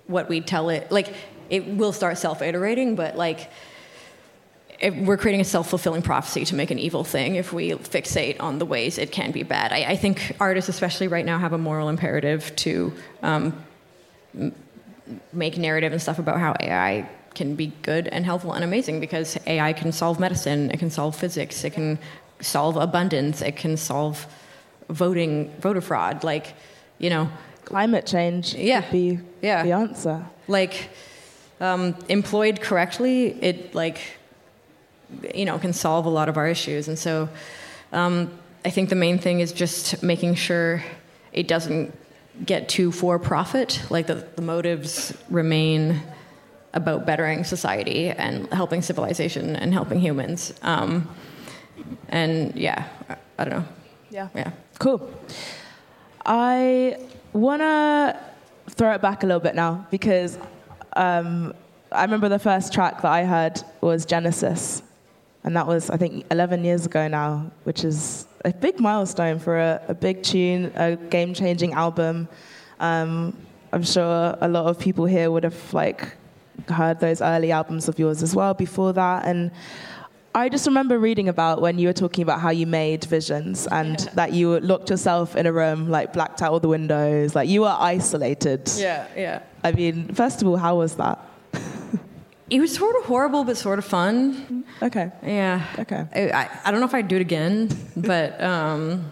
[0.08, 0.92] what we tell it.
[0.92, 1.14] Like,
[1.50, 3.50] it will start self iterating, but like,
[4.82, 8.66] we're creating a self-fulfilling prophecy to make an evil thing if we fixate on the
[8.66, 9.74] ways it can be bad.
[9.74, 13.66] I, I think artists, especially right now, have a moral imperative to um,
[14.38, 14.56] m-
[15.34, 19.38] make narrative and stuff about how AI can be good and helpful and amazing because
[19.46, 22.00] AI can solve medicine, it can solve physics, it can
[22.42, 24.28] solve abundance, it can solve
[24.90, 26.24] voting, voter fraud.
[26.24, 26.54] Like,
[26.98, 27.30] you know,
[27.66, 28.82] Climate change Yeah.
[28.82, 29.64] could be Yeah.
[29.64, 30.26] the answer.
[30.48, 30.90] like
[31.62, 34.00] um, employed correctly, it like
[35.36, 36.88] you know can solve a lot of our issues.
[36.88, 37.30] And so
[37.92, 38.32] um,
[38.66, 40.84] I think the main thing is just making sure
[41.34, 41.94] it doesn't
[42.46, 43.82] get too for profit.
[43.90, 46.02] Like the, the motives remain
[46.74, 50.54] about bettering society and helping civilization and helping humans.
[50.62, 51.08] Um,
[52.08, 53.66] and yeah, I, I don't know.
[54.10, 54.30] Yeah.
[54.36, 54.52] Yeah.
[54.80, 55.14] Cool.
[56.26, 56.98] I
[57.34, 58.20] want to
[58.70, 60.38] throw it back a little bit now because
[60.96, 61.54] um,
[61.92, 64.84] I remember the first track that I heard was Genesis.
[65.44, 69.58] And that was, I think, 11 years ago now, which is a big milestone for
[69.58, 72.28] a, a big tune, a game changing album.
[72.80, 73.36] Um,
[73.72, 76.16] I'm sure a lot of people here would have like
[76.68, 79.26] heard those early albums of yours as well before that.
[79.26, 79.52] And
[80.40, 84.00] I just remember reading about when you were talking about how you made visions and
[84.14, 87.62] that you locked yourself in a room, like blacked out all the windows, like you
[87.62, 88.72] were isolated.
[88.78, 89.42] Yeah, yeah.
[89.64, 91.20] I mean, first of all, how was that?
[92.50, 94.64] It was sort of horrible, but sort of fun.
[94.82, 95.12] Okay.
[95.22, 95.64] Yeah.
[95.78, 96.04] Okay.
[96.16, 99.12] I, I, I don't know if I'd do it again, but um,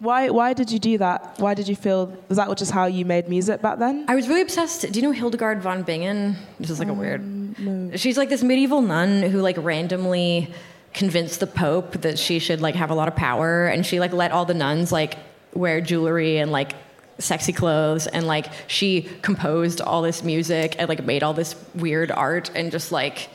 [0.00, 1.34] Why, why did you do that?
[1.38, 4.04] Why did you feel, was that just how you made music back then?
[4.06, 4.90] I was really obsessed.
[4.92, 6.36] Do you know Hildegard von Bingen?
[6.60, 7.98] This is like a um, weird.
[7.98, 10.52] She's like this medieval nun who like randomly
[10.94, 14.12] convinced the Pope that she should like have a lot of power, and she like
[14.12, 15.18] let all the nuns like
[15.52, 16.74] wear jewelry and like
[17.18, 22.12] sexy clothes, and like she composed all this music and like made all this weird
[22.12, 23.28] art, and just like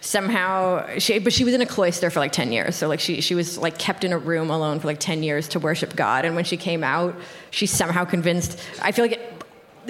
[0.00, 2.76] somehow she but she was in a cloister for like 10 years.
[2.76, 5.48] So like she she was like kept in a room alone for like 10 years
[5.48, 6.24] to worship god.
[6.24, 7.14] And when she came out
[7.50, 9.32] she somehow convinced i feel like it,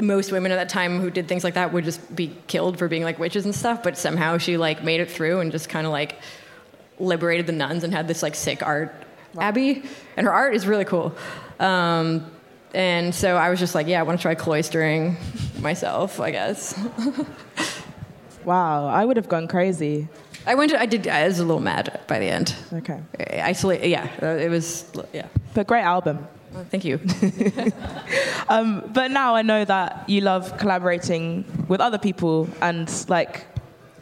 [0.02, 2.86] most women at that time who did things like that would just be killed for
[2.86, 3.82] being like witches and stuff.
[3.82, 6.16] But somehow she like made it through and just kind of like
[6.98, 8.94] liberated the nuns and had this like sick art
[9.38, 9.82] abbey.
[10.16, 11.14] And her art is really cool.
[11.58, 12.30] Um,
[12.74, 15.16] and so i was just like yeah i want to try cloistering
[15.60, 16.78] myself i guess
[18.46, 20.08] Wow, I would have gone crazy.
[20.46, 20.70] I went.
[20.70, 21.08] To, I did.
[21.08, 22.54] I was a little mad by the end.
[22.72, 23.02] Okay.
[23.42, 23.84] Isolate.
[23.84, 24.90] Yeah, uh, it was.
[25.12, 25.26] Yeah.
[25.52, 26.26] But great album.
[26.70, 27.00] Thank you.
[28.48, 33.44] Um, but now I know that you love collaborating with other people, and like,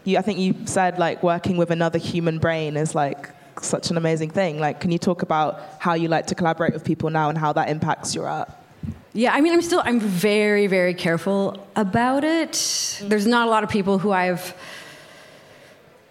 [0.04, 3.30] you, I think you said like working with another human brain is like
[3.62, 4.60] such an amazing thing.
[4.60, 7.54] Like, can you talk about how you like to collaborate with people now and how
[7.54, 8.50] that impacts your art?
[9.16, 9.80] Yeah, I mean, I'm still.
[9.84, 13.00] I'm very, very careful about it.
[13.00, 14.52] There's not a lot of people who I've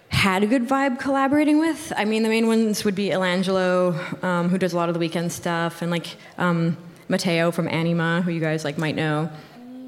[0.08, 1.92] had a good vibe collaborating with.
[1.98, 5.02] I mean, the main ones would be Illangelo, um, who does a lot of the
[5.02, 6.78] Weeknd stuff, and like um,
[7.10, 9.30] Matteo from Anyma, who you guys like might know.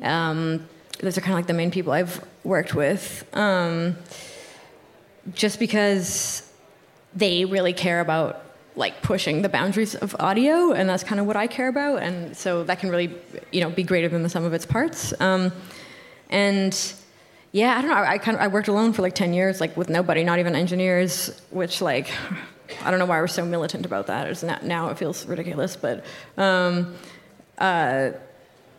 [0.03, 0.67] Um,
[0.99, 3.25] those are kind of like the main people I've worked with.
[3.31, 3.95] Um,
[5.33, 6.51] just because
[7.15, 8.44] they really care about
[8.75, 12.35] like pushing the boundaries of audio, and that's kind of what I care about, and
[12.35, 13.15] so that can really,
[13.51, 15.13] you know, be greater than the sum of its parts.
[15.21, 15.51] Um,
[16.29, 16.93] and
[17.51, 17.97] yeah, I don't know.
[17.97, 20.39] I, I kind of I worked alone for like ten years, like with nobody, not
[20.39, 22.09] even engineers, which like
[22.83, 24.27] I don't know why we're so militant about that.
[24.27, 26.03] It's not, now it feels ridiculous, but
[26.37, 26.95] um,
[27.57, 28.11] uh,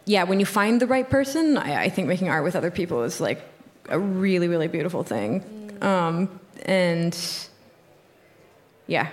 [0.04, 3.04] yeah, when you find the right person, I, I, think making art with other people
[3.04, 3.40] is like
[3.88, 7.16] a really really beautiful thing, um, and
[8.86, 9.08] yeah,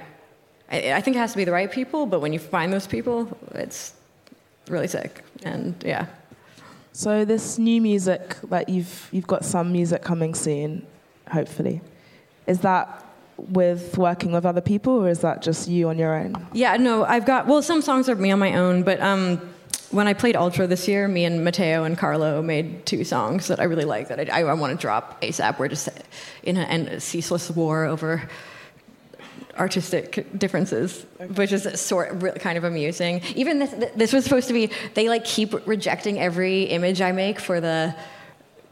[0.73, 2.05] I, I think it has to be the right people.
[2.05, 3.93] But when you find those people, it's
[4.67, 6.07] really sick, and yeah.
[6.91, 10.85] So this new music that you've you've got some music coming soon,
[11.31, 11.81] hopefully.
[12.47, 13.05] Is that
[13.37, 16.47] with working with other people or is that just you on your own?
[16.53, 19.41] Yeah, no, I've got well some songs are me on my own, but um,
[19.91, 23.59] when I played Ultra this year, me and Matteo and Carlo made two songs that
[23.59, 25.57] I really like that I, I, I want to drop ASAP.
[25.57, 25.89] We're just
[26.43, 28.29] in a, in a ceaseless war over
[29.57, 33.21] artistic differences, which is sort kind of amusing.
[33.35, 37.39] Even this, this was supposed to be they like keep rejecting every image I make
[37.39, 37.95] for the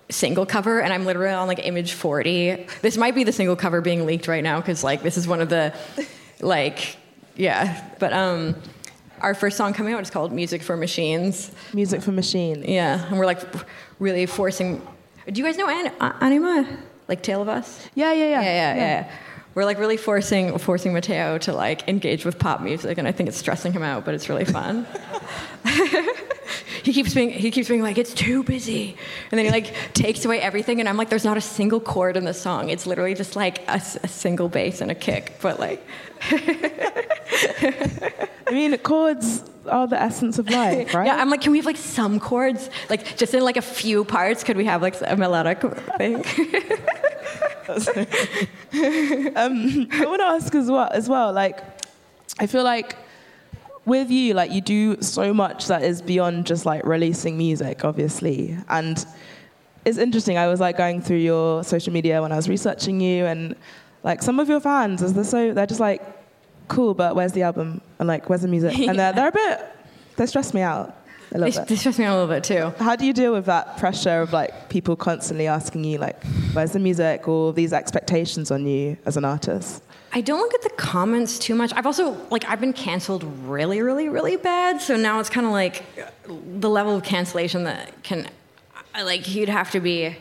[0.09, 2.67] single cover and I'm literally on like image 40.
[2.81, 5.39] This might be the single cover being leaked right now cuz like this is one
[5.39, 5.73] of the
[6.41, 6.97] like
[7.35, 8.55] yeah, but um
[9.21, 11.51] our first song coming out is called Music for Machines.
[11.73, 12.65] Music for Machines.
[12.67, 13.39] Yeah, and we're like
[13.99, 14.81] really forcing
[15.31, 16.77] Do you guys know An- Anyma?
[17.07, 17.87] Like Tale of Us?
[17.93, 18.41] Yeah, yeah, yeah.
[18.41, 18.75] Yeah, yeah, yeah.
[18.75, 19.11] yeah
[19.53, 23.29] we're like really forcing forcing Matteo to like engage with pop music, and I think
[23.29, 24.85] it's stressing him out, but it's really fun.
[26.83, 28.95] he keeps being he keeps being like it's too busy,
[29.31, 32.17] and then he like takes away everything, and I'm like, there's not a single chord
[32.17, 32.69] in the song.
[32.69, 35.85] It's literally just like a, a single bass and a kick, but like.
[38.51, 41.07] I mean, chords are the essence of life, right?
[41.07, 44.03] Yeah, I'm like, can we have like some chords, like just in like a few
[44.03, 44.43] parts?
[44.43, 45.61] Could we have like a melodic
[45.97, 46.15] thing?
[49.35, 51.61] um, I want to ask as well, as well, like,
[52.39, 52.97] I feel like
[53.85, 58.57] with you, like, you do so much that is beyond just like releasing music, obviously.
[58.69, 59.03] And
[59.85, 60.37] it's interesting.
[60.37, 63.55] I was like going through your social media when I was researching you, and
[64.03, 66.01] like some of your fans, is they're so they're just like,
[66.67, 67.81] cool, but where's the album?
[67.99, 68.77] And like, where's the music?
[68.77, 69.67] And they're they're a bit
[70.21, 70.95] they stress me out
[71.31, 71.69] a little bit.
[71.69, 72.83] They stress me out a little bit too.
[72.83, 76.21] How do you deal with that pressure of like people constantly asking you like,
[76.53, 79.83] where's the music or these expectations on you as an artist?
[80.13, 81.71] I don't look at the comments too much.
[81.73, 84.81] I've also like I've been canceled really, really, really bad.
[84.81, 85.83] So now it's kind of like
[86.25, 88.27] the level of cancellation that can,
[88.93, 90.15] like, you'd have to be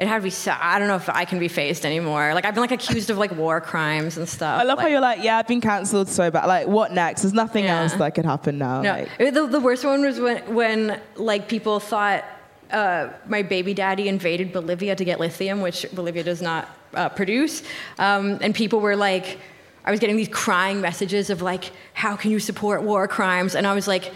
[0.00, 2.32] it had to be so, I don't know if I can be faced anymore.
[2.32, 4.58] Like I've been like accused of like war crimes and stuff.
[4.58, 6.46] I love like, how you're like, yeah, I've been cancelled so bad.
[6.46, 7.20] Like what next?
[7.20, 7.82] There's nothing yeah.
[7.82, 8.80] else that could happen now.
[8.80, 9.34] No, like.
[9.34, 12.24] the, the worst one was when when like people thought
[12.70, 17.62] uh, my baby daddy invaded Bolivia to get lithium, which Bolivia does not uh, produce,
[17.98, 19.38] um, and people were like.
[19.82, 23.54] I was getting these crying messages of like, how can you support war crimes?
[23.54, 24.12] And I was like,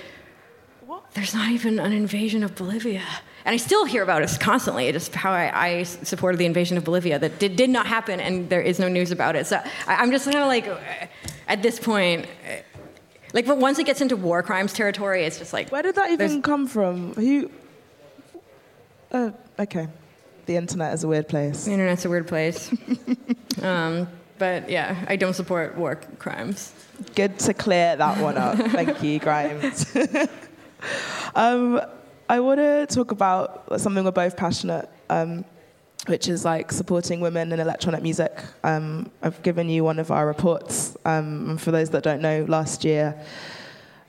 [0.85, 1.11] what?
[1.15, 3.03] there's not even an invasion of Bolivia
[3.45, 6.79] and I still hear about it constantly, It's just how I, I supported the invasion
[6.79, 9.47] of Bolivia that did, did, not happen, and there is no news about it.
[9.47, 10.67] So I, am just kind of like,
[11.47, 12.27] at this point,
[13.35, 15.71] like, but once it gets into war crimes territory, it's just like.
[15.71, 17.13] Where did that even come from?
[17.15, 17.51] Who?
[19.13, 19.89] Uh, okay,
[20.47, 21.65] the internet is a weird place.
[21.65, 22.73] The internet's a weird place.
[23.63, 26.73] um, but yeah, I don't support war crimes.
[27.15, 28.57] Good to clear that one up.
[28.71, 29.95] Thank you, Grimes.
[31.35, 31.81] um,
[32.29, 35.45] I want to talk about something we're both passionate, um,
[36.07, 38.33] which is like supporting women in electronic music.
[38.63, 42.45] Um, I've given you one of our reports, um, and for those that don't know,
[42.49, 43.21] last year,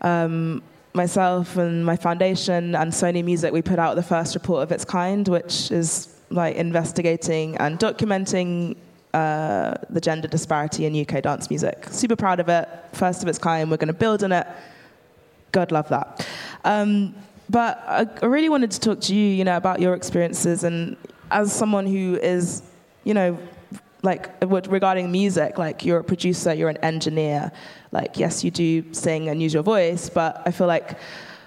[0.01, 4.71] um, myself and my foundation and Sony Music, we put out the first report of
[4.71, 8.75] its kind, which is like investigating and documenting
[9.13, 11.87] uh, the gender disparity in UK dance music.
[11.89, 12.67] Super proud of it.
[12.93, 13.71] First of its kind.
[13.71, 14.45] We're going to build on it.
[15.51, 16.27] God love that.
[16.65, 17.15] Um,
[17.49, 20.97] but I, I really wanted to talk to you, you know, about your experiences and
[21.31, 22.61] as someone who is,
[23.03, 23.37] you know,
[24.01, 27.51] like regarding music, like you're a producer, you're an engineer.
[27.91, 30.97] Like, yes, you do sing and use your voice, but I feel like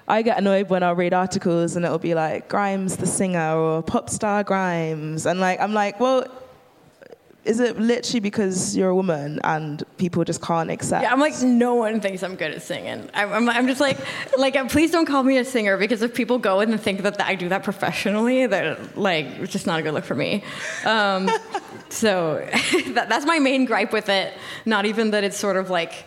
[0.08, 3.82] I get annoyed when I'll read articles and it'll be like Grimes the singer or
[3.82, 6.26] pop star Grimes, and like I'm like, well,
[7.48, 11.02] is it literally because you're a woman and people just can't accept?
[11.02, 13.08] Yeah, I'm like, no one thinks I'm good at singing.
[13.14, 13.96] I'm, I'm just like,
[14.36, 17.18] like, uh, please don't call me a singer because if people go and think that
[17.22, 20.44] I do that professionally, they're like, it's just not a good look for me.
[20.84, 21.30] Um,
[21.88, 22.46] so
[22.88, 24.34] that, that's my main gripe with it.
[24.66, 26.04] Not even that it's sort of like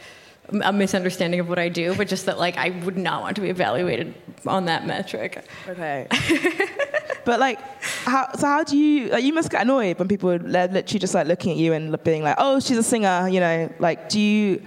[0.64, 3.41] a misunderstanding of what I do, but just that like I would not want to
[3.41, 4.14] be evaluated
[4.45, 5.43] on that metric.
[5.68, 6.08] Okay.
[7.26, 9.10] but like, how, so how do you?
[9.10, 12.02] Like, you must get annoyed when people are literally just like looking at you and
[12.04, 13.72] being like, "Oh, she's a singer," you know?
[13.80, 14.62] Like, do you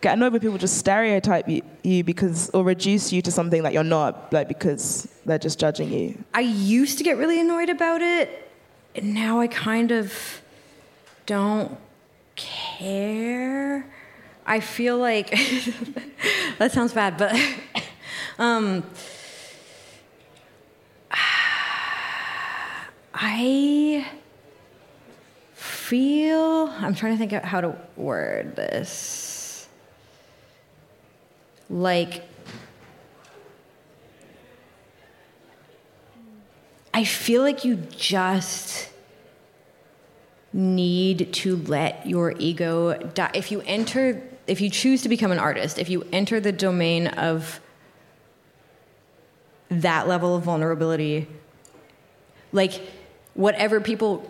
[0.00, 3.72] get annoyed when people just stereotype you, you because or reduce you to something that
[3.72, 6.22] you're not, like because they're just judging you?
[6.34, 8.50] I used to get really annoyed about it
[8.94, 10.42] and now I kind of
[11.26, 11.76] don't
[12.34, 13.86] care.
[14.50, 15.30] I feel like
[16.58, 17.40] that sounds bad, but
[18.40, 18.82] um,
[23.14, 24.10] I
[25.54, 29.68] feel I'm trying to think of how to word this.
[31.68, 32.24] Like
[36.92, 38.88] I feel like you just
[40.52, 43.30] need to let your ego die.
[43.32, 44.20] If you enter,
[44.50, 47.60] if you choose to become an artist, if you enter the domain of
[49.68, 51.28] that level of vulnerability,
[52.50, 52.82] like
[53.34, 54.28] whatever people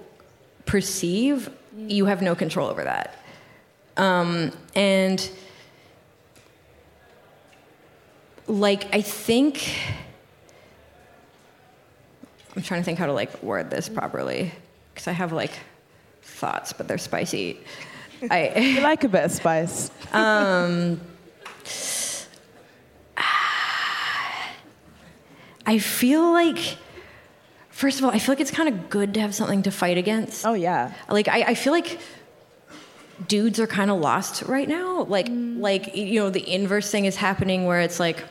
[0.66, 3.16] perceive, you have no control over that.
[3.96, 5.30] Um, and
[8.46, 9.74] like, I think
[12.54, 14.52] I'm trying to think how to like word this properly
[14.92, 15.52] because I have like
[16.20, 17.58] thoughts, but they're spicy.
[18.28, 19.90] I you like a bit of spice.
[20.12, 21.00] Um,
[25.66, 26.76] I feel like,
[27.68, 29.98] first of all, I feel like it's kind of good to have something to fight
[29.98, 30.44] against.
[30.44, 30.92] Oh yeah.
[31.08, 32.00] Like I, I feel like
[33.28, 35.02] dudes are kind of lost right now.
[35.04, 35.60] Like Mm.
[35.60, 38.24] like you know the inverse thing is happening where it's like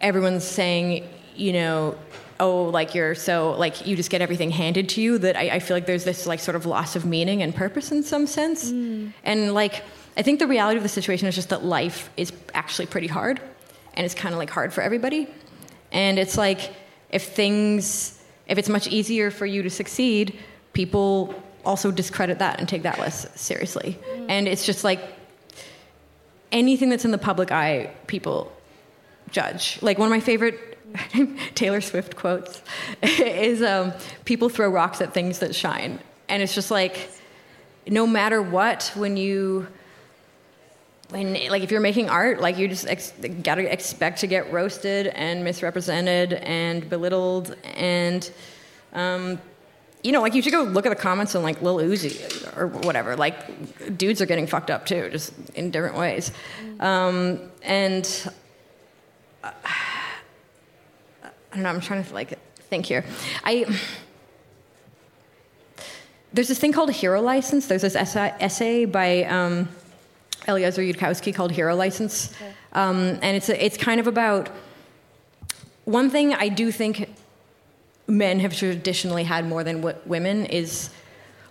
[0.00, 1.96] everyone's saying you know
[2.40, 5.58] oh like you're so like you just get everything handed to you that I, I
[5.60, 8.72] feel like there's this like sort of loss of meaning and purpose in some sense.
[8.72, 9.12] Mm.
[9.22, 9.82] And like
[10.16, 13.40] I think the reality of the situation is just that life is actually pretty hard
[13.94, 15.28] and it's kind of like hard for everybody.
[15.92, 16.72] And it's like
[17.10, 20.38] if things if it's much easier for you to succeed,
[20.72, 23.98] people also discredit that and take that less seriously.
[24.16, 24.26] Mm.
[24.28, 25.00] And it's just like
[26.52, 28.52] anything that's in the public eye, people
[29.30, 29.78] judge.
[29.82, 30.73] Like one of my favorite
[31.54, 32.62] Taylor Swift quotes
[33.02, 33.92] is um,
[34.24, 35.98] people throw rocks at things that shine.
[36.28, 37.10] And it's just like,
[37.86, 39.66] no matter what, when you,
[41.10, 45.08] when, like, if you're making art, like, you just ex- gotta expect to get roasted
[45.08, 47.54] and misrepresented and belittled.
[47.74, 48.30] And,
[48.94, 49.38] um,
[50.02, 52.68] you know, like, you should go look at the comments on, like, Lil Uzi or
[52.68, 53.16] whatever.
[53.16, 56.32] Like, dudes are getting fucked up too, just in different ways.
[56.80, 58.30] Um, and,
[59.42, 59.50] uh,
[61.54, 61.68] I don't know.
[61.70, 63.04] I'm trying to like think here.
[63.44, 63.64] I
[66.32, 67.68] there's this thing called a hero license.
[67.68, 69.68] There's this essay, essay by um,
[70.48, 72.34] Eliezer Yudkowsky called Hero License,
[72.72, 74.48] um, and it's a, it's kind of about
[75.84, 77.08] one thing I do think
[78.08, 80.90] men have traditionally had more than w- women is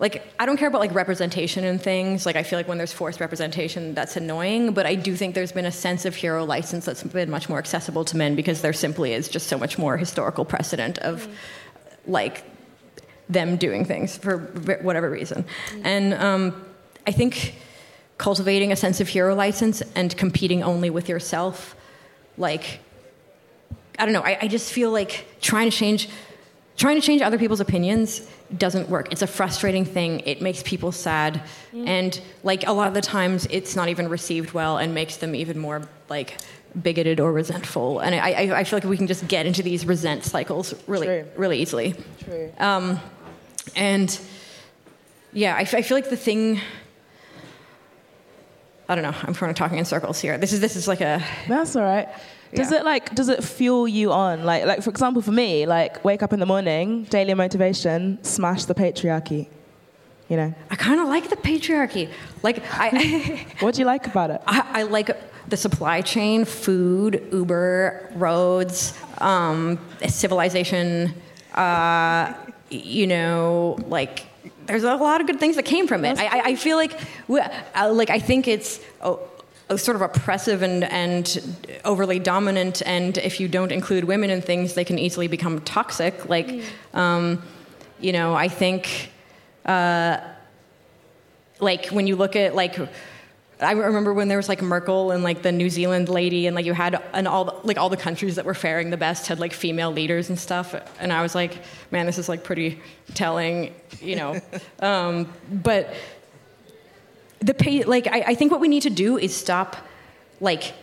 [0.03, 2.25] like I don't care about like representation and things.
[2.25, 4.73] Like I feel like when there's forced representation, that's annoying.
[4.73, 7.57] But I do think there's been a sense of hero license that's been much more
[7.57, 11.25] accessible to men because there simply is just so much more historical precedent of
[12.05, 12.43] like
[13.29, 14.39] them doing things for
[14.81, 15.45] whatever reason.
[15.85, 16.65] And um,
[17.07, 17.55] I think
[18.17, 21.77] cultivating a sense of hero license and competing only with yourself,
[22.37, 22.81] like
[23.97, 24.21] I don't know.
[24.21, 26.09] I, I just feel like trying to change,
[26.77, 29.11] trying to change other people's opinions doesn't work.
[29.11, 30.21] It's a frustrating thing.
[30.21, 31.41] It makes people sad,
[31.73, 35.35] and like a lot of the times, it's not even received well and makes them
[35.35, 36.37] even more like
[36.81, 37.99] bigoted or resentful.
[37.99, 41.05] And I, I, I feel like we can just get into these resent cycles really,
[41.07, 41.25] True.
[41.35, 41.93] really easily.
[42.23, 42.51] True.
[42.57, 42.99] Um,
[43.75, 44.19] and
[45.31, 46.59] yeah, I, f- I feel like the thing.
[48.89, 49.15] I don't know.
[49.23, 50.37] I'm kind of talking in circles here.
[50.37, 52.09] This is this is like a That's all right.
[52.55, 52.79] Does Yeah.
[52.79, 54.43] it like does it fuel you on?
[54.45, 58.65] Like like for example for me, like wake up in the morning, daily motivation, smash
[58.65, 59.47] the patriarchy.
[60.29, 60.53] You know.
[60.71, 62.09] I kind of like the patriarchy.
[62.43, 64.41] Like I, What do you like about it?
[64.47, 65.09] I, I like
[65.49, 69.77] the supply chain, food, Uber, roads, um,
[70.07, 71.13] civilization.
[71.53, 72.33] Uh,
[72.69, 74.25] you know, like
[74.65, 76.17] there's a lot of good things that came from it.
[76.17, 76.97] I, I, I feel like,
[77.27, 78.79] we- uh, like I think it's.
[79.01, 79.19] Oh,
[79.75, 84.73] sort of oppressive and, and overly dominant, and if you don't include women in things,
[84.73, 86.29] they can easily become toxic.
[86.29, 87.41] Like, um,
[87.99, 89.11] you know, I think
[89.65, 90.19] uh,
[91.59, 92.77] like when you look at like
[93.59, 96.65] I remember when there was like Merkel and like the New Zealand lady and like
[96.65, 99.39] you had and all the, like all the countries that were faring the best had
[99.39, 101.59] like female leaders and stuff and I was like
[101.91, 102.81] man this is like pretty
[103.13, 104.41] telling you know
[104.79, 105.93] um, but
[107.43, 109.75] the pay like I, I think what we need to do is stop
[110.39, 110.73] like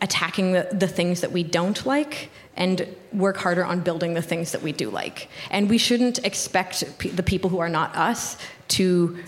[0.00, 4.52] attacking the, the things that we don't like and work harder on building the things
[4.52, 5.28] that we do like.
[5.50, 8.36] And we shouldn't expect pe- the people who are not us
[8.68, 9.18] to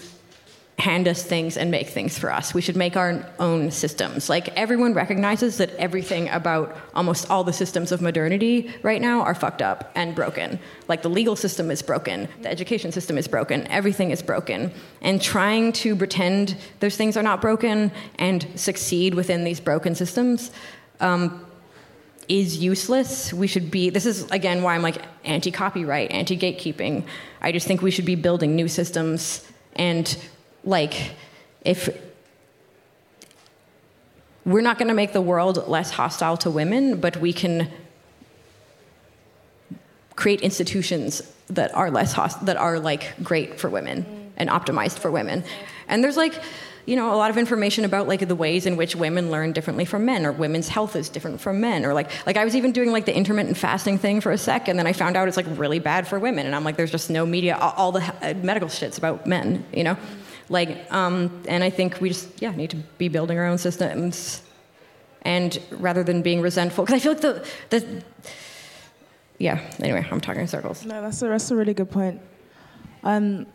[0.79, 2.53] hand us things and make things for us.
[2.53, 4.29] We should make our own systems.
[4.29, 9.37] Like everyone recognizes that everything about almost all the systems of modernity right now are
[9.37, 10.59] fucked up and broken.
[10.89, 14.73] Like the legal system is broken, the education system is broken, everything is broken.
[15.01, 20.51] And trying to pretend those things are not broken and succeed within these broken systems
[20.99, 21.47] um,
[22.29, 23.33] is useless.
[23.33, 27.05] We should be, this is again why I'm like anti copyright, anti gatekeeping.
[27.41, 29.47] I just think we should be building new systems
[29.77, 30.17] and
[30.65, 31.13] like
[31.65, 31.89] if
[34.45, 37.71] we're not going to make the world less hostile to women, but we can
[40.17, 45.11] create institutions that are less host- that are like great for women and optimized for
[45.11, 45.45] women.
[45.89, 46.41] And there's like
[46.87, 49.87] you know a lot of information about like the ways in which women learn differently
[49.87, 52.73] from men or women's health is different from men or like like I was even
[52.73, 55.39] doing like the intermittent fasting thing for a sec and then I found out it's
[55.39, 58.03] like really bad for women and I'm like there's just no media all, all the
[58.21, 59.97] uh, medical shit's about men, you know?
[60.49, 64.43] Like, um, and I think we just, yeah, need to be building our own systems.
[65.23, 68.05] And rather than being resentful, because I feel like the, the,
[69.39, 70.85] yeah, anyway, I'm talking in circles.
[70.85, 72.21] No, that's a, that's a really good point.
[73.03, 73.47] Um,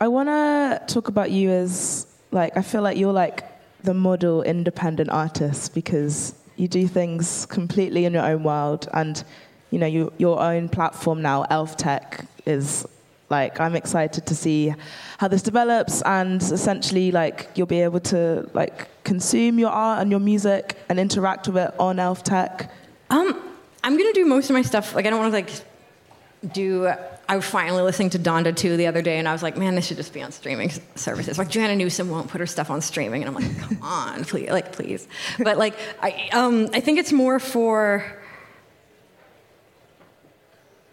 [0.00, 3.44] I want to talk about you as, like, I feel like you're like
[3.82, 9.22] the model independent artist because you do things completely in your own world and,
[9.70, 12.86] you know, you, your own platform now, Elf Tech, is
[13.32, 14.72] like I'm excited to see
[15.18, 20.10] how this develops and essentially like you'll be able to like consume your art and
[20.10, 22.70] your music and interact with it on Elf Tech.
[23.10, 23.28] Um,
[23.82, 24.94] I'm gonna do most of my stuff.
[24.94, 25.50] Like I don't want to like
[26.52, 26.86] do.
[27.28, 29.74] I was finally listening to Donda 2 the other day, and I was like, man,
[29.74, 31.38] this should just be on streaming services.
[31.38, 34.50] Like Joanna Newsom won't put her stuff on streaming, and I'm like, come on, please,
[34.50, 35.08] like please.
[35.38, 38.21] But like, I um, I think it's more for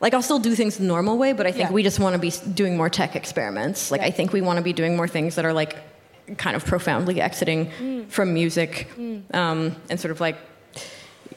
[0.01, 1.73] like I'll still do things the normal way, but I think Yeah.
[1.73, 3.91] we just want to be doing more tech experiments.
[3.91, 5.75] Like I think we want to be doing more things that are like
[6.37, 8.87] kind of profoundly exiting from music,
[9.33, 10.37] um, and sort of like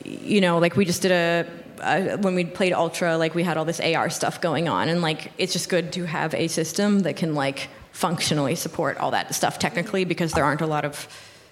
[0.05, 1.47] you know, like we just did a,
[1.81, 5.01] a when we played Ultra, like we had all this AR stuff going on, and
[5.03, 9.35] like it's just good to have a system that can like functionally support all that
[9.35, 11.07] stuff technically because there aren't a lot of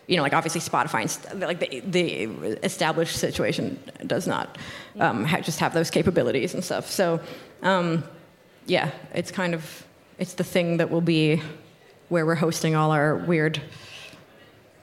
[0.06, 2.22] you know, like obviously Spotify, and st- like the, the
[2.64, 4.58] established situation does not
[4.98, 6.90] um, ha- just have those capabilities and stuff.
[6.90, 7.20] So,
[7.62, 8.02] um,
[8.66, 9.86] yeah, it's kind of
[10.18, 11.42] it's the thing that will be
[12.08, 13.62] where we're hosting all our weird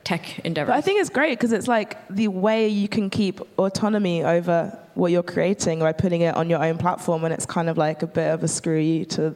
[0.04, 0.72] tech endeavors.
[0.72, 4.78] But I think it's great because it's like the way you can keep autonomy over
[4.96, 8.02] what you're creating by putting it on your own platform, and it's kind of like
[8.02, 9.36] a bit of a screw you to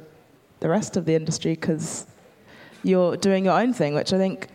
[0.61, 2.05] the rest of the industry because
[2.84, 4.47] you're doing your own thing, which I think,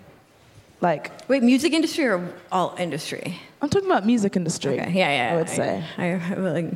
[0.80, 3.40] like, Wait, music industry or all industry?
[3.62, 4.80] I'm talking about music industry.
[4.80, 5.34] Okay, yeah, yeah.
[5.34, 5.84] I would say.
[5.96, 6.72] I have like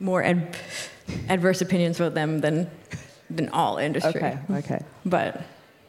[0.00, 0.56] more ad-
[1.28, 2.70] adverse opinions about them than
[3.30, 4.10] than all industry.
[4.22, 4.84] Okay, okay.
[5.04, 5.42] But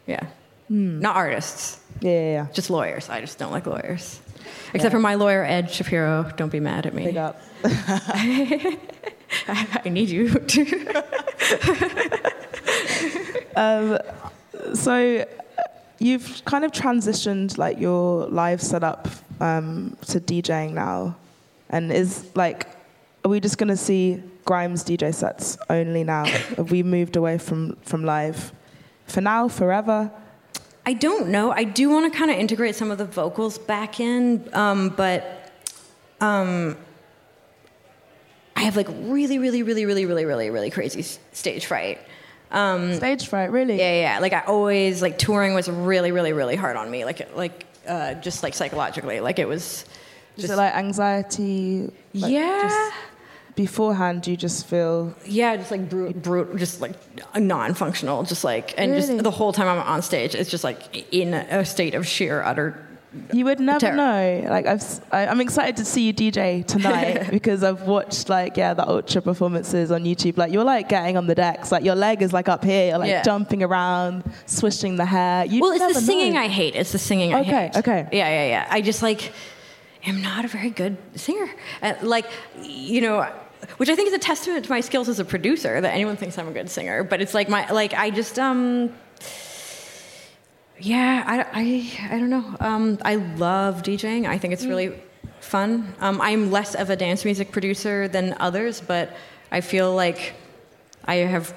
[0.07, 0.27] yeah,
[0.67, 0.99] hmm.
[0.99, 2.47] not artists, Yeah, yeah, yeah.
[2.53, 3.09] just lawyers.
[3.09, 4.19] I just don't like lawyers.
[4.73, 6.29] Except for my lawyer Ed Shapiro.
[6.35, 7.05] Don't be mad at me.
[7.05, 7.41] Big up.
[7.63, 8.77] I,
[9.85, 11.03] I need you to.
[13.55, 13.99] Um,
[14.73, 15.25] so
[16.03, 19.07] you've kind of transitioned like your live setup
[19.39, 21.15] um, to DJing now,
[21.69, 22.67] and is like,
[23.23, 26.25] are we just gonna see Grimes DJ sets only now?
[26.57, 28.51] Have we moved away from from live
[29.05, 30.11] for now, forever?
[30.85, 31.51] I don't know.
[31.51, 35.53] I do want to kind of integrate some of the vocals back in, um, but
[36.19, 36.75] um,
[38.57, 41.01] I have like really, really, really, really, really, really, really crazy
[41.31, 41.99] stage fright.
[42.53, 43.77] Um, Stage fright, really?
[43.77, 44.19] yeah, yeah.
[44.19, 47.03] Like I always like touring was really, really, really hard on me.
[47.03, 49.85] Like, like uh, just like psychologically, like it was.
[50.37, 51.91] Is it like anxiety?
[52.13, 52.61] like, yeah.
[52.63, 52.93] just
[53.55, 56.93] beforehand, you just feel Yeah, just like brute, brute, just like
[57.37, 59.05] non-functional, just like, and Really?
[59.07, 62.41] just the whole time I'm on stage, it's just like in a state of sheer
[62.41, 62.82] utter.
[63.31, 64.45] You would never know.
[64.49, 68.73] Like I've, I, am excited to see you DJ tonight because I've watched like yeah
[68.73, 70.37] the ultra performances on YouTube.
[70.37, 71.71] Like you're like getting on the decks.
[71.71, 72.89] Like your leg is like up here.
[72.89, 73.21] You're like Yeah.
[73.21, 75.45] jumping around, swishing the hair.
[75.45, 76.37] You well, it's the never singing.
[76.37, 76.75] I hate.
[76.75, 77.77] It's the singing I Okay, hate.
[77.77, 78.07] okay.
[78.11, 78.67] Yeah, yeah, yeah.
[78.69, 79.31] I just like
[80.05, 81.49] am not a very good singer.
[81.81, 82.25] Uh, like,
[82.61, 83.31] you know.
[83.77, 86.37] Which I think is a testament to my skills as a producer that anyone thinks
[86.37, 87.01] I'm a good singer.
[87.03, 88.91] But it's like my like I just um
[90.83, 92.55] yeah I, I, I don't know.
[92.59, 94.27] Um, I love DJing.
[94.27, 94.93] I think it's really
[95.39, 95.93] fun.
[95.99, 99.15] Um, I'm less of a dance music producer than others, but
[99.51, 100.33] I feel like
[101.05, 101.53] I have,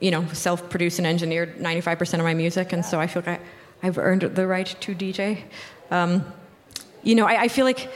[0.00, 3.86] you know, self-produced and engineered 95% of my music, and so I feel like I,
[3.86, 5.42] I've earned the right to DJ.
[5.90, 6.24] Um,
[7.02, 7.90] you know, I, I feel like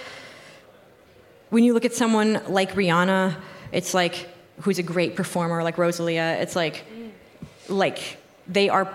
[1.51, 3.37] when you look at someone like Rihanna,
[3.73, 4.29] it's like
[4.63, 6.39] who's a great performer, like Rosalia.
[6.41, 6.85] It's like,
[7.69, 8.93] like they are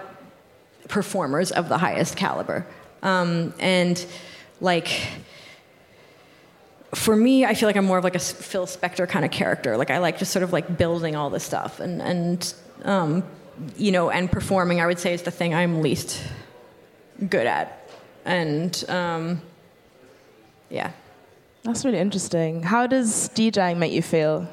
[0.91, 2.67] performers of the highest caliber.
[3.01, 4.05] Um, and
[4.59, 4.89] like,
[6.93, 9.77] for me, I feel like I'm more of like a Phil Spector kind of character.
[9.77, 13.23] Like I like just sort of like building all this stuff and and um,
[13.77, 14.79] you know and performing.
[14.81, 16.21] I would say is the thing I'm least
[17.27, 17.89] good at,
[18.25, 19.41] and um,
[20.69, 20.91] yeah.
[21.63, 22.63] That's really interesting.
[22.63, 24.47] How does DJing make you feel?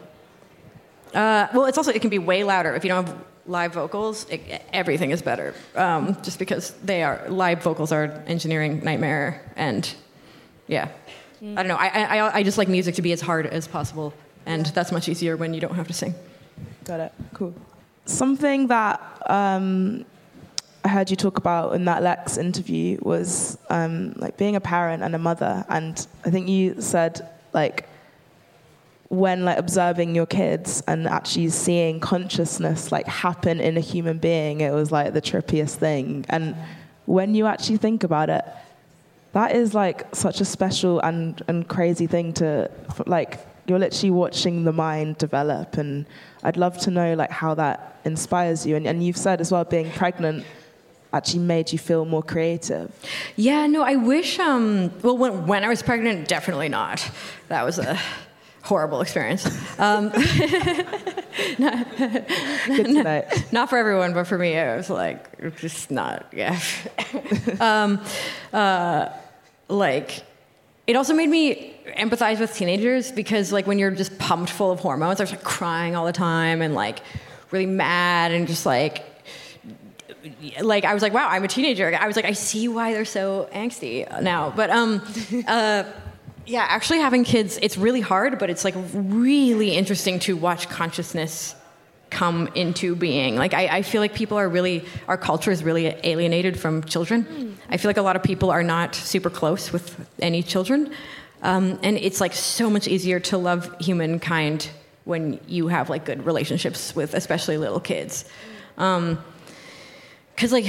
[1.15, 3.17] Uh, well, it's also it can be way louder if you don't have
[3.49, 4.27] live vocals.
[4.29, 9.93] It, everything is better, um, just because they are live vocals are engineering nightmare, and
[10.69, 10.89] yeah,
[11.43, 11.59] mm.
[11.59, 11.77] I don't know.
[11.77, 14.13] I, I I just like music to be as hard as possible,
[14.47, 16.15] and that's much easier when you don't have to sing.
[16.85, 17.13] Got it.
[17.35, 17.55] Cool.
[18.05, 20.05] Something that um,
[20.85, 25.03] I heard you talk about in that Lex interview was um, like being a parent
[25.03, 27.89] and a mother, and I think you said like
[29.09, 34.61] when like observing your kids and actually seeing consciousness like happen in a human being
[34.61, 36.25] it was like the trippiest thing.
[36.29, 36.55] And
[37.07, 38.45] when you actually think about it
[39.33, 42.71] that is like such a special and, and crazy thing to
[43.07, 45.79] like you're literally watching the mind develop.
[45.79, 46.05] And
[46.43, 48.77] i'd love to know like how that inspires you.
[48.77, 50.45] And, and you've said as well being pregnant
[51.15, 52.93] actually made you feel more creative.
[53.37, 57.11] Yeah no i wish um well when, when i was pregnant definitely not.
[57.49, 57.99] That was a
[58.63, 59.47] horrible experience.
[59.79, 60.07] Um,
[61.61, 62.01] not,
[62.69, 66.27] not, not, for everyone, but for me, it was like just not.
[66.33, 66.59] Yeah.
[67.61, 68.01] um,
[68.53, 69.11] uh,
[69.69, 70.25] like
[70.89, 74.81] it also made me empathize with teenagers because like when you're just pumped full of
[74.81, 76.99] hormones, I was like crying all the time and like
[77.53, 79.05] really mad and just like
[80.61, 81.95] like I was like, wow, I'm a teenager.
[81.95, 84.53] I was like, I see why they're so angsty now.
[84.55, 85.03] But um,
[85.47, 85.85] uh,
[86.49, 91.55] yeah, actually having kids, it's really hard, but it's like really interesting to watch consciousness
[92.09, 93.37] come into being.
[93.37, 97.25] Like I, I feel like people are really, our culture is really alienated from children.
[97.25, 97.55] Mm.
[97.69, 100.91] I feel like a lot of people are not super close with any children.
[101.43, 104.71] Um, and it's like so much easier to love humankind
[105.05, 108.25] when you have like good relationships with especially little kids.
[108.79, 109.23] Um,
[110.39, 110.67] Cause like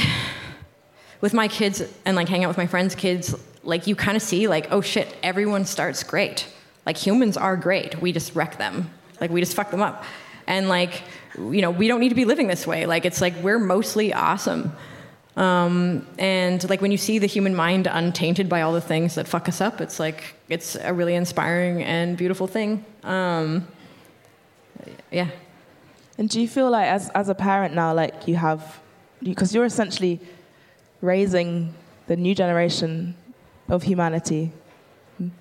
[1.21, 3.35] with my kids and like hang out with my friends' kids,
[3.69, 6.47] like you kind of see like oh shit everyone starts great.
[6.85, 8.01] Like humans are great.
[8.01, 8.89] We just wreck them.
[9.21, 10.03] Like we just fuck them up.
[10.47, 11.03] And like
[11.37, 12.85] you know we don't need to be living this way.
[12.85, 14.73] Like it's like we're mostly awesome.
[15.37, 19.25] Um, and like when you see the human mind untainted by all the things that
[19.25, 22.83] fuck us up it's like it's a really inspiring and beautiful thing.
[23.03, 23.67] Um,
[25.11, 25.29] yeah.
[26.17, 28.79] And do you feel like as, as a parent now like you have
[29.21, 30.19] because you're essentially
[31.01, 31.73] raising
[32.07, 33.15] the new generation
[33.69, 34.51] of humanity.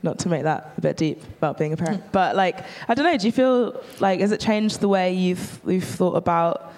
[0.03, 2.09] Not to make that a bit deep about being a parent, hmm.
[2.11, 3.16] but like I don't know.
[3.16, 6.72] Do you feel like has it changed the way you've you've thought about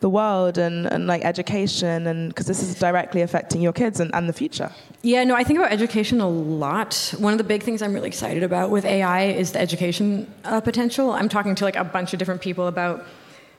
[0.00, 4.14] the world and, and like education and because this is directly affecting your kids and,
[4.14, 4.70] and the future
[5.02, 8.08] yeah no i think about education a lot one of the big things i'm really
[8.08, 12.12] excited about with ai is the education uh, potential i'm talking to like a bunch
[12.12, 13.04] of different people about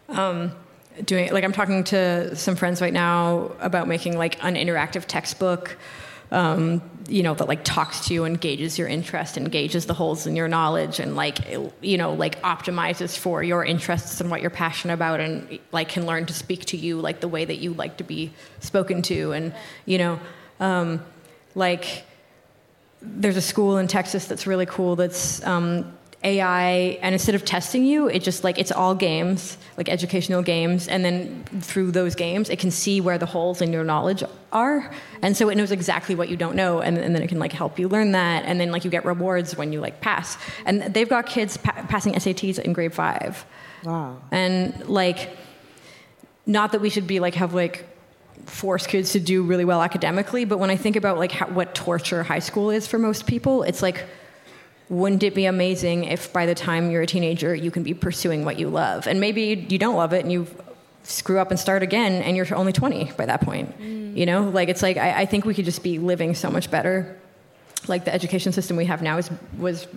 [0.09, 0.51] um,
[1.05, 5.75] doing like i'm talking to some friends right now about making like an interactive textbook
[6.31, 10.35] um, you know that like talks to you engages your interest engages the holes in
[10.35, 11.37] your knowledge and like
[11.81, 16.05] you know like optimizes for your interests and what you're passionate about and like can
[16.05, 19.31] learn to speak to you like the way that you like to be spoken to.
[19.31, 19.53] And
[19.85, 20.19] you know
[20.59, 21.03] um,
[21.55, 22.03] like
[23.01, 27.85] there's a school in texas that's really cool that's um, AI, and instead of testing
[27.85, 32.49] you, it just like it's all games, like educational games, and then through those games,
[32.49, 34.91] it can see where the holes in your knowledge are,
[35.21, 37.51] and so it knows exactly what you don't know, and, and then it can like
[37.53, 40.81] help you learn that, and then like you get rewards when you like pass, and
[40.93, 43.45] they've got kids pa- passing SATs in grade five,
[43.83, 45.37] wow, and like,
[46.47, 47.85] not that we should be like have like
[48.47, 51.75] force kids to do really well academically, but when I think about like how, what
[51.75, 54.03] torture high school is for most people, it's like
[54.89, 58.45] wouldn't it be amazing if by the time you're a teenager you can be pursuing
[58.45, 59.07] what you love?
[59.07, 60.47] And maybe you don't love it and you
[61.03, 64.15] screw up and start again and you're only 20 by that point mm.
[64.15, 64.43] you know?
[64.43, 67.17] Like it's like I, I, think we could just be living so much better.
[67.87, 69.87] Like the education system we have now is was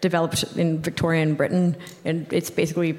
[0.00, 2.98] developed in victorian britain and it's basically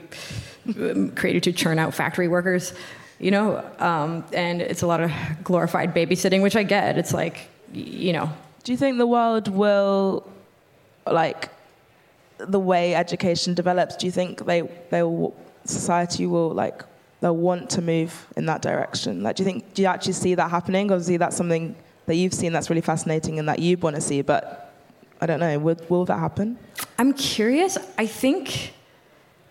[0.67, 2.73] um, created to churn out factory workers
[3.19, 3.63] you know?
[3.79, 5.11] Um, and it's a lot of
[5.43, 6.97] glorified babysitting which i get.
[6.97, 8.31] It's like you know.
[8.63, 10.29] Do you think the world will
[11.05, 11.49] like
[12.37, 15.35] the way education develops, do you think they they will,
[15.65, 16.83] society will like
[17.21, 19.23] they'll want to move in that direction?
[19.23, 20.91] Like, do you think do you actually see that happening?
[20.91, 21.75] Obviously, that's something
[22.05, 24.21] that you've seen that's really fascinating and that you want to see.
[24.21, 24.73] But
[25.21, 25.57] I don't know.
[25.59, 26.57] Will, will that happen?
[26.99, 27.77] I'm curious.
[27.97, 28.73] I think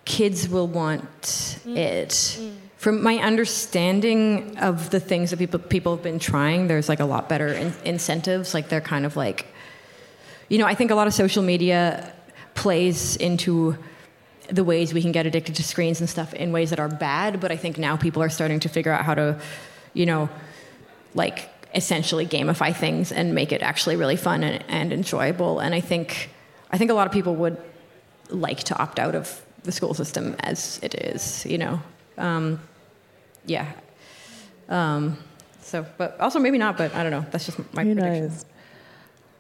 [0.04, 1.76] kids will want mm.
[1.76, 2.10] it.
[2.10, 2.56] Mm.
[2.76, 7.04] from my understanding of the things that people people have been trying, there's like a
[7.04, 8.54] lot better in, incentives.
[8.54, 9.46] Like they're kind of like,
[10.52, 12.12] you know, I think a lot of social media
[12.52, 13.74] plays into
[14.48, 17.40] the ways we can get addicted to screens and stuff in ways that are bad.
[17.40, 19.40] But I think now people are starting to figure out how to,
[19.94, 20.28] you know,
[21.14, 25.58] like essentially gamify things and make it actually really fun and, and enjoyable.
[25.58, 26.28] And I think
[26.70, 27.56] I think a lot of people would
[28.28, 31.46] like to opt out of the school system as it is.
[31.46, 31.80] You know,
[32.18, 32.60] um,
[33.46, 33.72] yeah.
[34.68, 35.16] Um,
[35.62, 36.76] so, but also maybe not.
[36.76, 37.24] But I don't know.
[37.30, 38.24] That's just my Who prediction.
[38.24, 38.44] knows?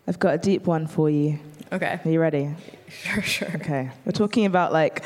[0.06, 1.38] I've got a deep one for you.
[1.72, 2.00] Okay.
[2.04, 2.54] Are you ready?
[2.88, 3.22] Sure.
[3.22, 3.48] Sure.
[3.56, 3.90] Okay.
[4.04, 5.04] We're talking about like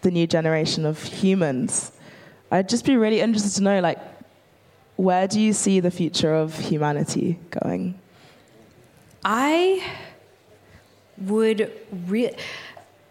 [0.00, 1.92] the new generation of humans.
[2.50, 3.98] I'd just be really interested to know like
[4.96, 7.98] where do you see the future of humanity going?
[9.24, 9.84] I
[11.18, 11.70] would
[12.08, 12.34] re-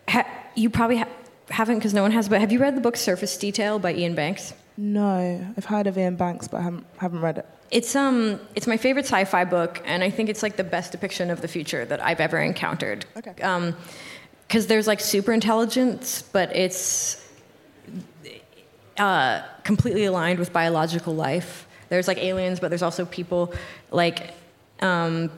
[0.08, 1.08] ha- you probably ha-
[1.50, 4.16] haven't because no one has, but have you read the book Surface Detail by Iain
[4.16, 4.54] Banks?
[4.78, 7.46] No, I've heard of Iain Banks, but I haven't, haven't read it.
[7.70, 11.30] It's um it's my favorite sci-fi book, and I think it's like the best depiction
[11.30, 13.06] of the future that I've ever encountered.
[13.16, 13.42] Okay.
[13.42, 13.76] Um,
[14.48, 17.26] because there's like super intelligence, but it's
[18.98, 21.66] uh, completely aligned with biological life.
[21.88, 23.54] There's like aliens, but there's also people
[23.92, 24.34] like.
[24.82, 25.32] Um,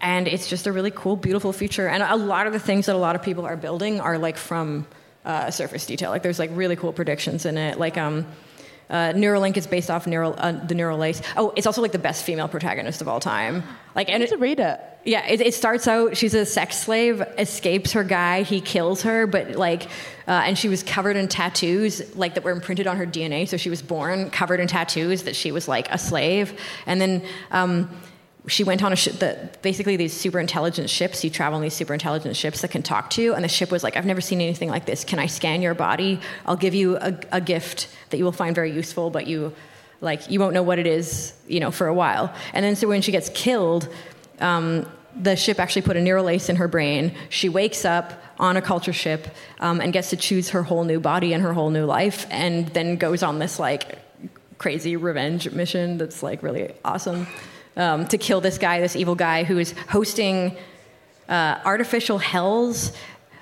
[0.00, 1.88] and it's just a really cool, beautiful future.
[1.88, 4.36] And a lot of the things that a lot of people are building are like
[4.36, 4.86] from
[5.26, 6.10] uh, surface detail.
[6.10, 7.78] Like there's like really cool predictions in it.
[7.78, 8.26] Like um,
[8.88, 11.20] uh, Neuralink is based off neural, uh, the neural lace.
[11.36, 13.64] Oh, it's also like the best female protagonist of all time.
[13.96, 14.80] Like, and I need to read it.
[15.04, 19.26] yeah, it, it starts out she's a sex slave, escapes her guy, he kills her,
[19.26, 19.84] but like,
[20.28, 23.48] uh, and she was covered in tattoos like that were imprinted on her DNA.
[23.48, 27.24] So she was born covered in tattoos that she was like a slave, and then.
[27.50, 27.90] Um,
[28.48, 31.74] she went on a ship that basically these super intelligent ships you travel on these
[31.74, 34.20] super intelligent ships that can talk to you and the ship was like i've never
[34.20, 35.04] seen anything like this.
[35.04, 36.20] Can i scan your body?
[36.44, 39.52] I'll give you a, a gift that you will find very useful but you
[40.00, 42.32] like you won't know what it is you know for a while.
[42.52, 43.88] And then so when she gets killed
[44.40, 44.86] um,
[45.18, 47.14] the ship actually put a neural lace in her brain.
[47.30, 49.28] She wakes up on a culture ship
[49.60, 52.68] um, and gets to choose her whole new body and her whole new life and
[52.68, 53.98] then goes on this like
[54.58, 57.26] crazy revenge mission that's like really awesome
[57.76, 60.56] um, to kill this guy, this evil guy who is hosting
[61.28, 62.92] uh, artificial hells.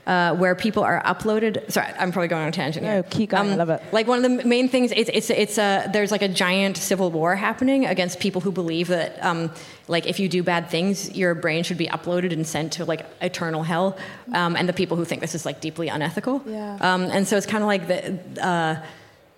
[0.06, 1.72] Uh, where people are uploaded.
[1.72, 2.96] Sorry, I'm probably going on a tangent here.
[2.96, 3.52] No, keep going.
[3.52, 3.82] I love it.
[3.90, 7.10] Like one of the main things, it's it's it's a there's like a giant civil
[7.10, 9.50] war happening against people who believe that um,
[9.88, 13.06] like if you do bad things, your brain should be uploaded and sent to like
[13.22, 13.96] eternal hell,
[14.34, 16.42] um, and the people who think this is like deeply unethical.
[16.44, 16.76] Yeah.
[16.82, 18.46] Um, and so it's kind of like the.
[18.46, 18.84] Uh,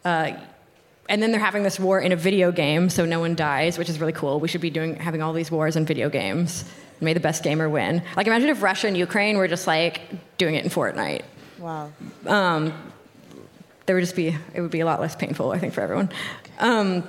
[0.04, 0.36] uh,
[1.08, 3.88] and then they're having this war in a video game, so no one dies, which
[3.88, 4.40] is really cool.
[4.40, 6.64] We should be doing having all these wars in video games.
[7.00, 8.02] May the best gamer win.
[8.16, 10.00] Like imagine if Russia and Ukraine were just like
[10.38, 11.22] doing it in Fortnite.
[11.58, 11.92] Wow.
[12.26, 12.72] Um,
[13.84, 16.10] there would just be it would be a lot less painful, I think, for everyone.
[16.58, 17.06] Um,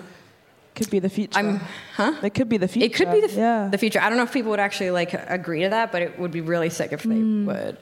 [0.75, 1.39] Could be the future.
[1.39, 1.59] I'm,
[1.95, 2.13] huh?
[2.21, 2.85] It could be the future.
[2.85, 3.67] It could be the, f- yeah.
[3.71, 3.99] the future.
[3.99, 6.41] I don't know if people would actually like agree to that, but it would be
[6.41, 7.77] really sick if they would.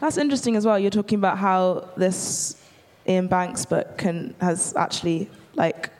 [0.00, 0.78] That's interesting as well.
[0.78, 2.59] You're talking about how this
[3.10, 5.90] Iain Banks book can has actually like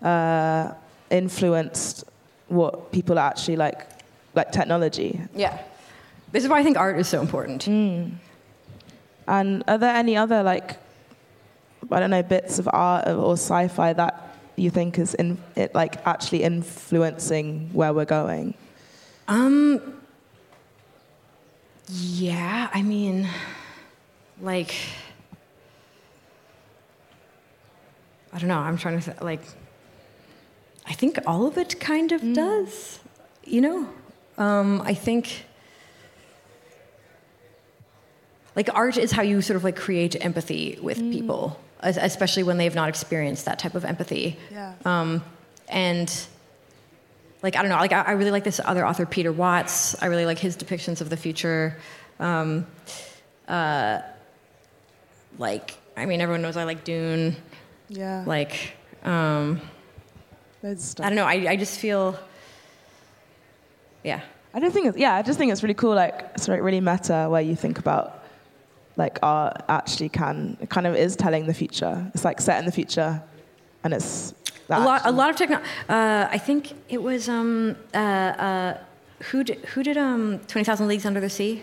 [0.00, 0.72] uh,
[1.10, 2.04] influenced
[2.48, 3.86] what people are actually like,
[4.34, 5.20] like technology.
[5.34, 5.60] Yeah.
[6.32, 7.68] This is why I think art is so important.
[9.28, 10.78] And are there any other like,
[11.90, 14.14] I don't know, bits of art or sci-fi that
[14.56, 18.54] you think is in it like actually influencing where we're going?
[19.28, 19.80] Um.
[21.88, 23.28] Yeah, I mean,
[24.40, 24.72] like,
[28.32, 28.58] I don't know.
[28.58, 29.42] I'm trying to th- like.
[30.86, 32.98] I think all of it kind of does,
[33.44, 33.88] you know.
[34.38, 35.44] Um, I think.
[38.54, 42.74] Like art is how you sort of like create empathy with people, especially when they've
[42.74, 44.36] not experienced that type of empathy.
[44.50, 44.74] Yeah.
[44.84, 45.24] Um,
[45.68, 46.12] and
[47.42, 50.00] like I don't know, like I, I really like this other author, Peter Watts.
[50.02, 51.78] I really like his depictions of the future.
[52.20, 52.66] Um,
[53.48, 54.00] uh,
[55.38, 57.36] like I mean, everyone knows I like Dune.
[57.92, 58.24] Yeah.
[58.26, 58.74] Like
[59.04, 59.60] um,
[60.76, 61.04] stuff.
[61.04, 61.26] I don't know.
[61.26, 62.18] I I just feel,
[64.02, 64.20] yeah.
[64.54, 67.26] I don't think it's, yeah, I just think it's really cool, like, it's really meta
[67.30, 68.22] where you think about,
[68.96, 72.06] like, art actually can, it kind of is telling the future.
[72.14, 73.22] It's like set in the future,
[73.82, 74.34] and it's
[74.68, 75.56] a lot, a lot of techno.
[75.88, 78.78] Uh, I think it was um, uh, uh,
[79.30, 81.62] who did who did um, Twenty Thousand Leagues Under the Sea.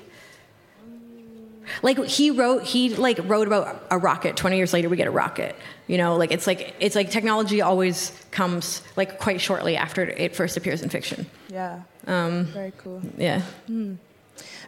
[1.82, 4.36] Like he wrote, he like wrote about a rocket.
[4.36, 5.56] Twenty years later, we get a rocket.
[5.88, 10.36] You know, like it's like it's like technology always comes like quite shortly after it
[10.36, 11.26] first appears in fiction.
[11.50, 11.82] Yeah.
[12.08, 13.02] Um, Very cool.
[13.18, 13.42] yeah.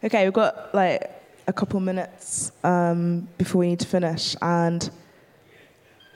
[0.04, 1.10] Okay, we've got like
[1.47, 4.89] a couple minutes um, before we need to finish, and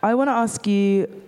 [0.04, 1.22] I want to ask you,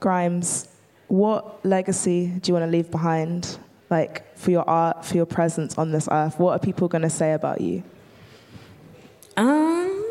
[0.00, 0.68] Grimes,
[1.08, 3.58] what legacy do you want to leave behind?
[3.90, 6.38] Like for your art, for your presence on this earth?
[6.38, 7.82] What are people going to say about you?
[9.36, 10.04] Um,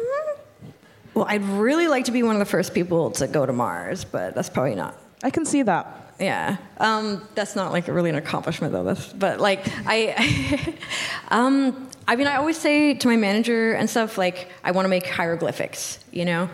[1.14, 4.04] well, I'd really like to be one of the first people to go to Mars,
[4.06, 4.98] but that's probably not.
[5.24, 6.14] I can see that.
[6.20, 8.84] Yeah, um, that's not like really an accomplishment though.
[8.84, 10.76] That's, but like I,
[11.30, 14.90] um, I mean, I always say to my manager and stuff like I want to
[14.90, 16.00] make hieroglyphics.
[16.12, 16.50] You know,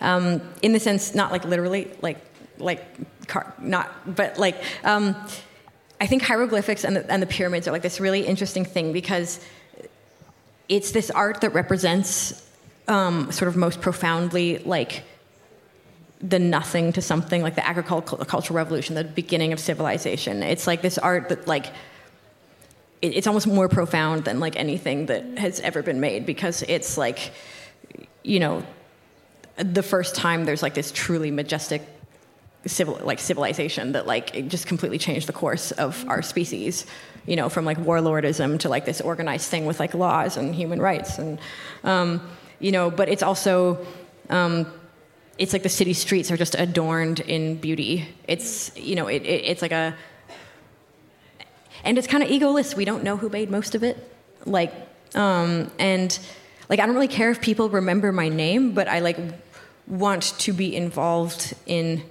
[0.00, 2.18] um, in the sense not like literally like
[2.58, 4.56] like car, not, but like.
[4.82, 5.14] Um,
[6.00, 9.40] I think hieroglyphics and the, and the pyramids are like this really interesting thing because
[10.68, 12.46] it's this art that represents
[12.88, 15.04] um, sort of most profoundly like
[16.20, 20.42] the nothing to something like the agricultural cultural revolution the beginning of civilization.
[20.42, 21.66] It's like this art that like
[23.02, 26.96] it, it's almost more profound than like anything that has ever been made because it's
[26.96, 27.32] like
[28.22, 28.64] you know
[29.56, 31.82] the first time there's like this truly majestic
[32.66, 36.86] civil like civilization that like just completely changed the course of our species
[37.26, 40.80] you know from like warlordism to like this organized thing with like laws and human
[40.80, 41.38] rights and
[41.84, 42.20] um,
[42.60, 43.84] you know but it's also
[44.30, 44.66] um,
[45.36, 48.08] it's like the city streets are just adorned in beauty.
[48.26, 49.94] It's you know it, it it's like a
[51.82, 52.74] and it's kind of egoless.
[52.74, 53.98] We don't know who made most of it.
[54.46, 54.72] Like
[55.14, 56.18] um, and
[56.68, 59.18] like i don't really care if people remember my name but i like
[59.86, 62.02] want to be involved in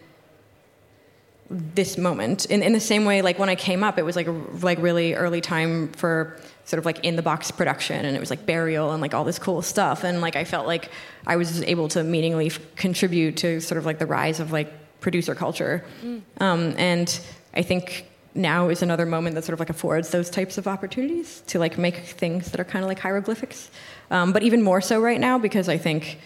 [1.53, 2.45] this moment.
[2.45, 4.27] In, in the same way like when i came up it was like
[4.61, 6.35] like really early time for
[6.65, 9.23] sort of like in the box production and it was like Burial and like all
[9.23, 10.03] this cool stuff.
[10.03, 10.89] And like i felt like
[11.27, 14.73] i was able to meaningfully f- contribute to sort of like the rise of like
[14.99, 15.83] producer culture.
[16.03, 16.21] Mm.
[16.41, 17.19] um, and
[17.53, 21.43] i think now is another moment that sort of like affords those types of opportunities
[21.45, 23.69] to like make things that are kind of like hieroglyphics.
[24.09, 26.17] Um, but even more so right now because i think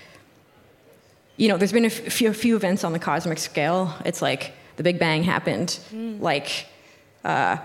[1.36, 3.93] you know there's been a, f- few, a few events on the cosmic scale.
[4.05, 6.21] It's like the Big Bang happened, mm.
[6.21, 6.67] like,
[7.23, 7.57] uh,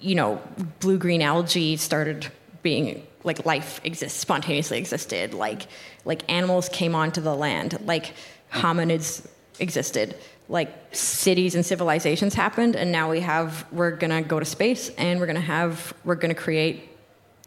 [0.00, 0.42] you know,
[0.80, 2.30] blue green algae started
[2.62, 5.66] being like life exists spontaneously existed, like
[6.04, 8.14] like animals came onto the land, like
[8.52, 9.28] hominids
[9.58, 10.16] existed,
[10.48, 15.20] like cities and civilizations happened, and now we have we're gonna go to space and
[15.20, 16.88] we're gonna have we're gonna create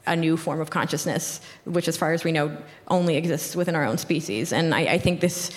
[0.05, 2.55] a new form of consciousness, which, as far as we know,
[2.89, 4.51] only exists within our own species.
[4.51, 5.51] And I, I think this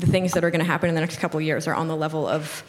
[0.00, 1.88] the things that are going to happen in the next couple of years are on
[1.88, 2.64] the level of,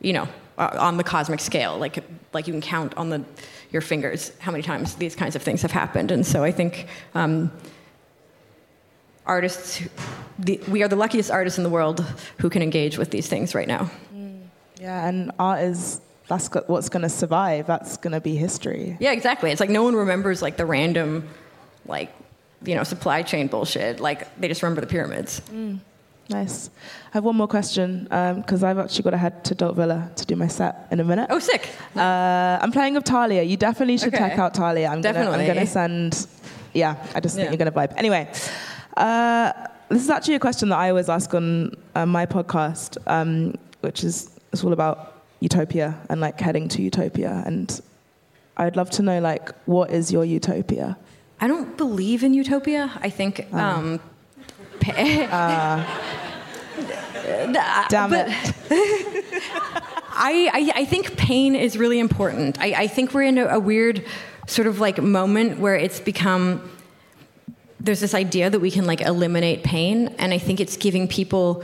[0.00, 0.28] you know,
[0.58, 1.78] uh, on the cosmic scale.
[1.78, 3.24] Like, like you can count on the,
[3.72, 6.10] your fingers how many times these kinds of things have happened.
[6.10, 7.50] And so I think um,
[9.26, 9.82] artists,
[10.38, 12.04] the, we are the luckiest artists in the world
[12.38, 13.90] who can engage with these things right now.
[14.14, 14.42] Mm.
[14.80, 17.66] Yeah, and art is that's what's going to survive.
[17.66, 18.96] That's going to be history.
[19.00, 19.50] Yeah, exactly.
[19.50, 21.28] It's like no one remembers like the random,
[21.86, 22.14] like,
[22.64, 24.00] you know, supply chain bullshit.
[24.00, 25.40] Like they just remember the pyramids.
[25.52, 25.80] Mm.
[26.30, 26.70] Nice.
[27.08, 30.10] I have one more question because um, I've actually got to head to Dope Villa
[30.16, 31.26] to do my set in a minute.
[31.30, 31.68] Oh, sick.
[31.94, 33.42] Uh, I'm playing with Talia.
[33.42, 34.30] You definitely should okay.
[34.30, 34.88] check out Talia.
[34.88, 35.32] I'm definitely.
[35.32, 36.26] Gonna, I'm going to send.
[36.72, 37.94] Yeah, I just think you're going to vibe.
[37.96, 38.32] Anyway,
[38.96, 39.52] uh,
[39.90, 44.02] this is actually a question that I always ask on uh, my podcast, um, which
[44.02, 47.42] is it's all about utopia and like heading to utopia.
[47.44, 47.80] And
[48.56, 50.96] I'd love to know like what is your utopia?
[51.40, 52.90] I don't believe in utopia.
[53.02, 53.46] I think.
[53.52, 53.58] Oh.
[53.58, 54.00] Um,
[54.82, 55.84] uh,
[57.88, 58.54] damn but it.
[60.16, 62.60] I, I, I, think pain is really important.
[62.60, 64.04] I, I think we're in a, a weird
[64.46, 66.70] sort of like moment where it's become
[67.80, 71.62] there's this idea that we can like eliminate pain, and I think it's giving people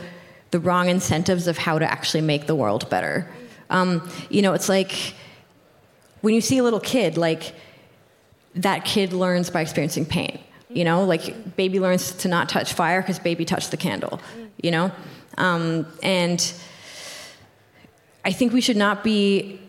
[0.50, 3.26] the wrong incentives of how to actually make the world better.
[3.70, 5.14] Um, you know, it's like
[6.20, 7.54] when you see a little kid, like
[8.54, 10.40] that kid learns by experiencing pain.
[10.72, 14.20] You know, like baby learns to not touch fire because baby touched the candle.
[14.62, 14.92] You know,
[15.36, 16.40] um, and
[18.24, 19.60] I think we should not be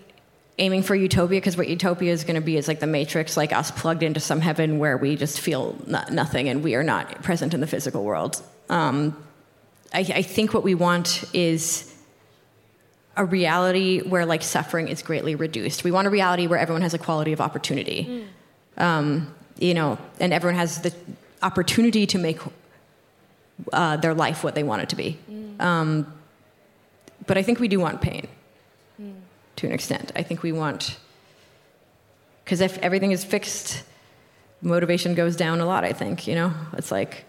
[0.57, 3.51] aiming for utopia because what utopia is going to be is like the matrix, like
[3.51, 7.53] us plugged into some heaven where we just feel nothing and we are not present
[7.53, 8.41] in the physical world.
[8.69, 9.17] Um,
[9.93, 11.87] I, I think what we want is
[13.17, 15.83] a reality where like suffering is greatly reduced.
[15.83, 18.27] We want a reality where everyone has equality of opportunity.
[18.77, 18.83] Mm.
[18.83, 20.91] Um, you know, and everyone has the
[21.41, 22.39] opportunity to make
[23.72, 25.18] uh, their life what they want it to be.
[25.30, 25.62] Mm.
[25.62, 26.14] Um,
[27.28, 28.28] but I think we do want pain
[28.99, 29.14] mm.
[29.57, 30.12] to an extent.
[30.16, 30.97] I think we want,
[32.43, 33.84] because if everything is fixed,
[34.64, 36.51] motivation goes down a lot, I think, you know?
[36.74, 37.26] It's like,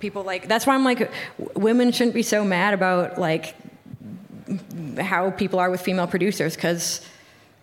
[0.00, 1.10] people like, that's why I'm like,
[1.54, 3.54] women shouldn't be so mad about like
[4.98, 7.00] how people are with female producers, because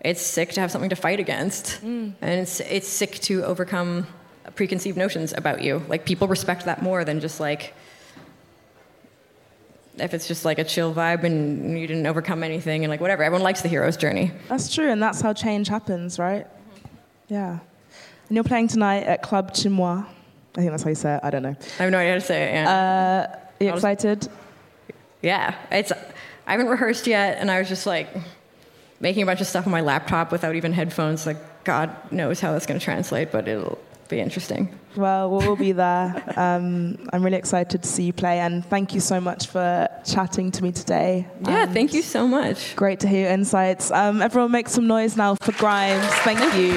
[0.01, 2.13] it's sick to have something to fight against, mm.
[2.21, 4.07] and it's it's sick to overcome
[4.55, 5.83] preconceived notions about you.
[5.87, 7.73] Like people respect that more than just like
[9.99, 13.23] if it's just like a chill vibe and you didn't overcome anything and like whatever.
[13.23, 14.31] Everyone likes the hero's journey.
[14.47, 16.47] That's true, and that's how change happens, right?
[17.27, 17.59] Yeah.
[18.29, 20.05] And you're playing tonight at Club Chinois.
[20.55, 21.21] I think that's how you say it.
[21.23, 21.55] I don't know.
[21.79, 22.53] I have no idea how to say it.
[22.53, 23.27] Yeah.
[23.29, 24.27] Uh, are you excited?
[25.21, 25.55] yeah.
[25.71, 25.91] It's.
[26.45, 28.07] I haven't rehearsed yet, and I was just like
[28.99, 31.25] making a bunch of stuff on my laptop without even headphones.
[31.25, 33.77] Like God knows how that's going to translate, but it'll
[34.09, 34.69] be interesting.
[34.95, 36.23] Well, we'll be there.
[36.37, 40.49] Um, I'm really excited to see you play, and thank you so much for chatting
[40.53, 41.27] to me today.
[41.45, 42.75] Yeah, And thank you so much.
[42.75, 43.91] Great to hear your insights.
[43.91, 46.03] Um, everyone, make some noise now for Grimes.
[46.23, 46.73] Thank you.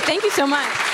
[0.00, 0.87] Thank you so much.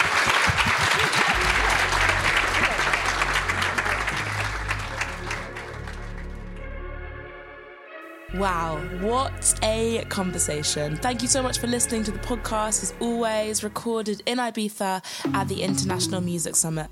[8.34, 10.96] Wow, what a conversation.
[10.96, 15.04] Thank you so much for listening to the podcast, as always, recorded in Ibiza
[15.34, 16.88] at the International Music Summit.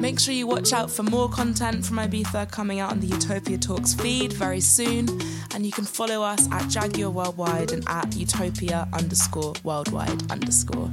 [0.00, 3.58] Make sure you watch out for more content from Ibiza coming out on the Utopia
[3.58, 5.08] Talks feed very soon.
[5.54, 10.88] And you can follow us at Jaguar Worldwide and at Utopia underscore worldwide underscore.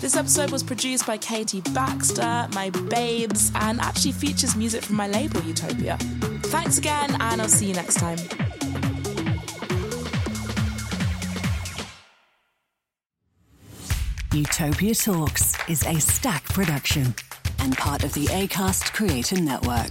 [0.00, 5.08] This episode was produced by Katie Baxter, my babes, and actually features music from my
[5.08, 5.98] label Utopia.
[6.44, 8.47] Thanks again, and I'll see you next time.
[14.38, 17.12] Utopia Talks is a stack production
[17.58, 19.90] and part of the ACAST Creator Network.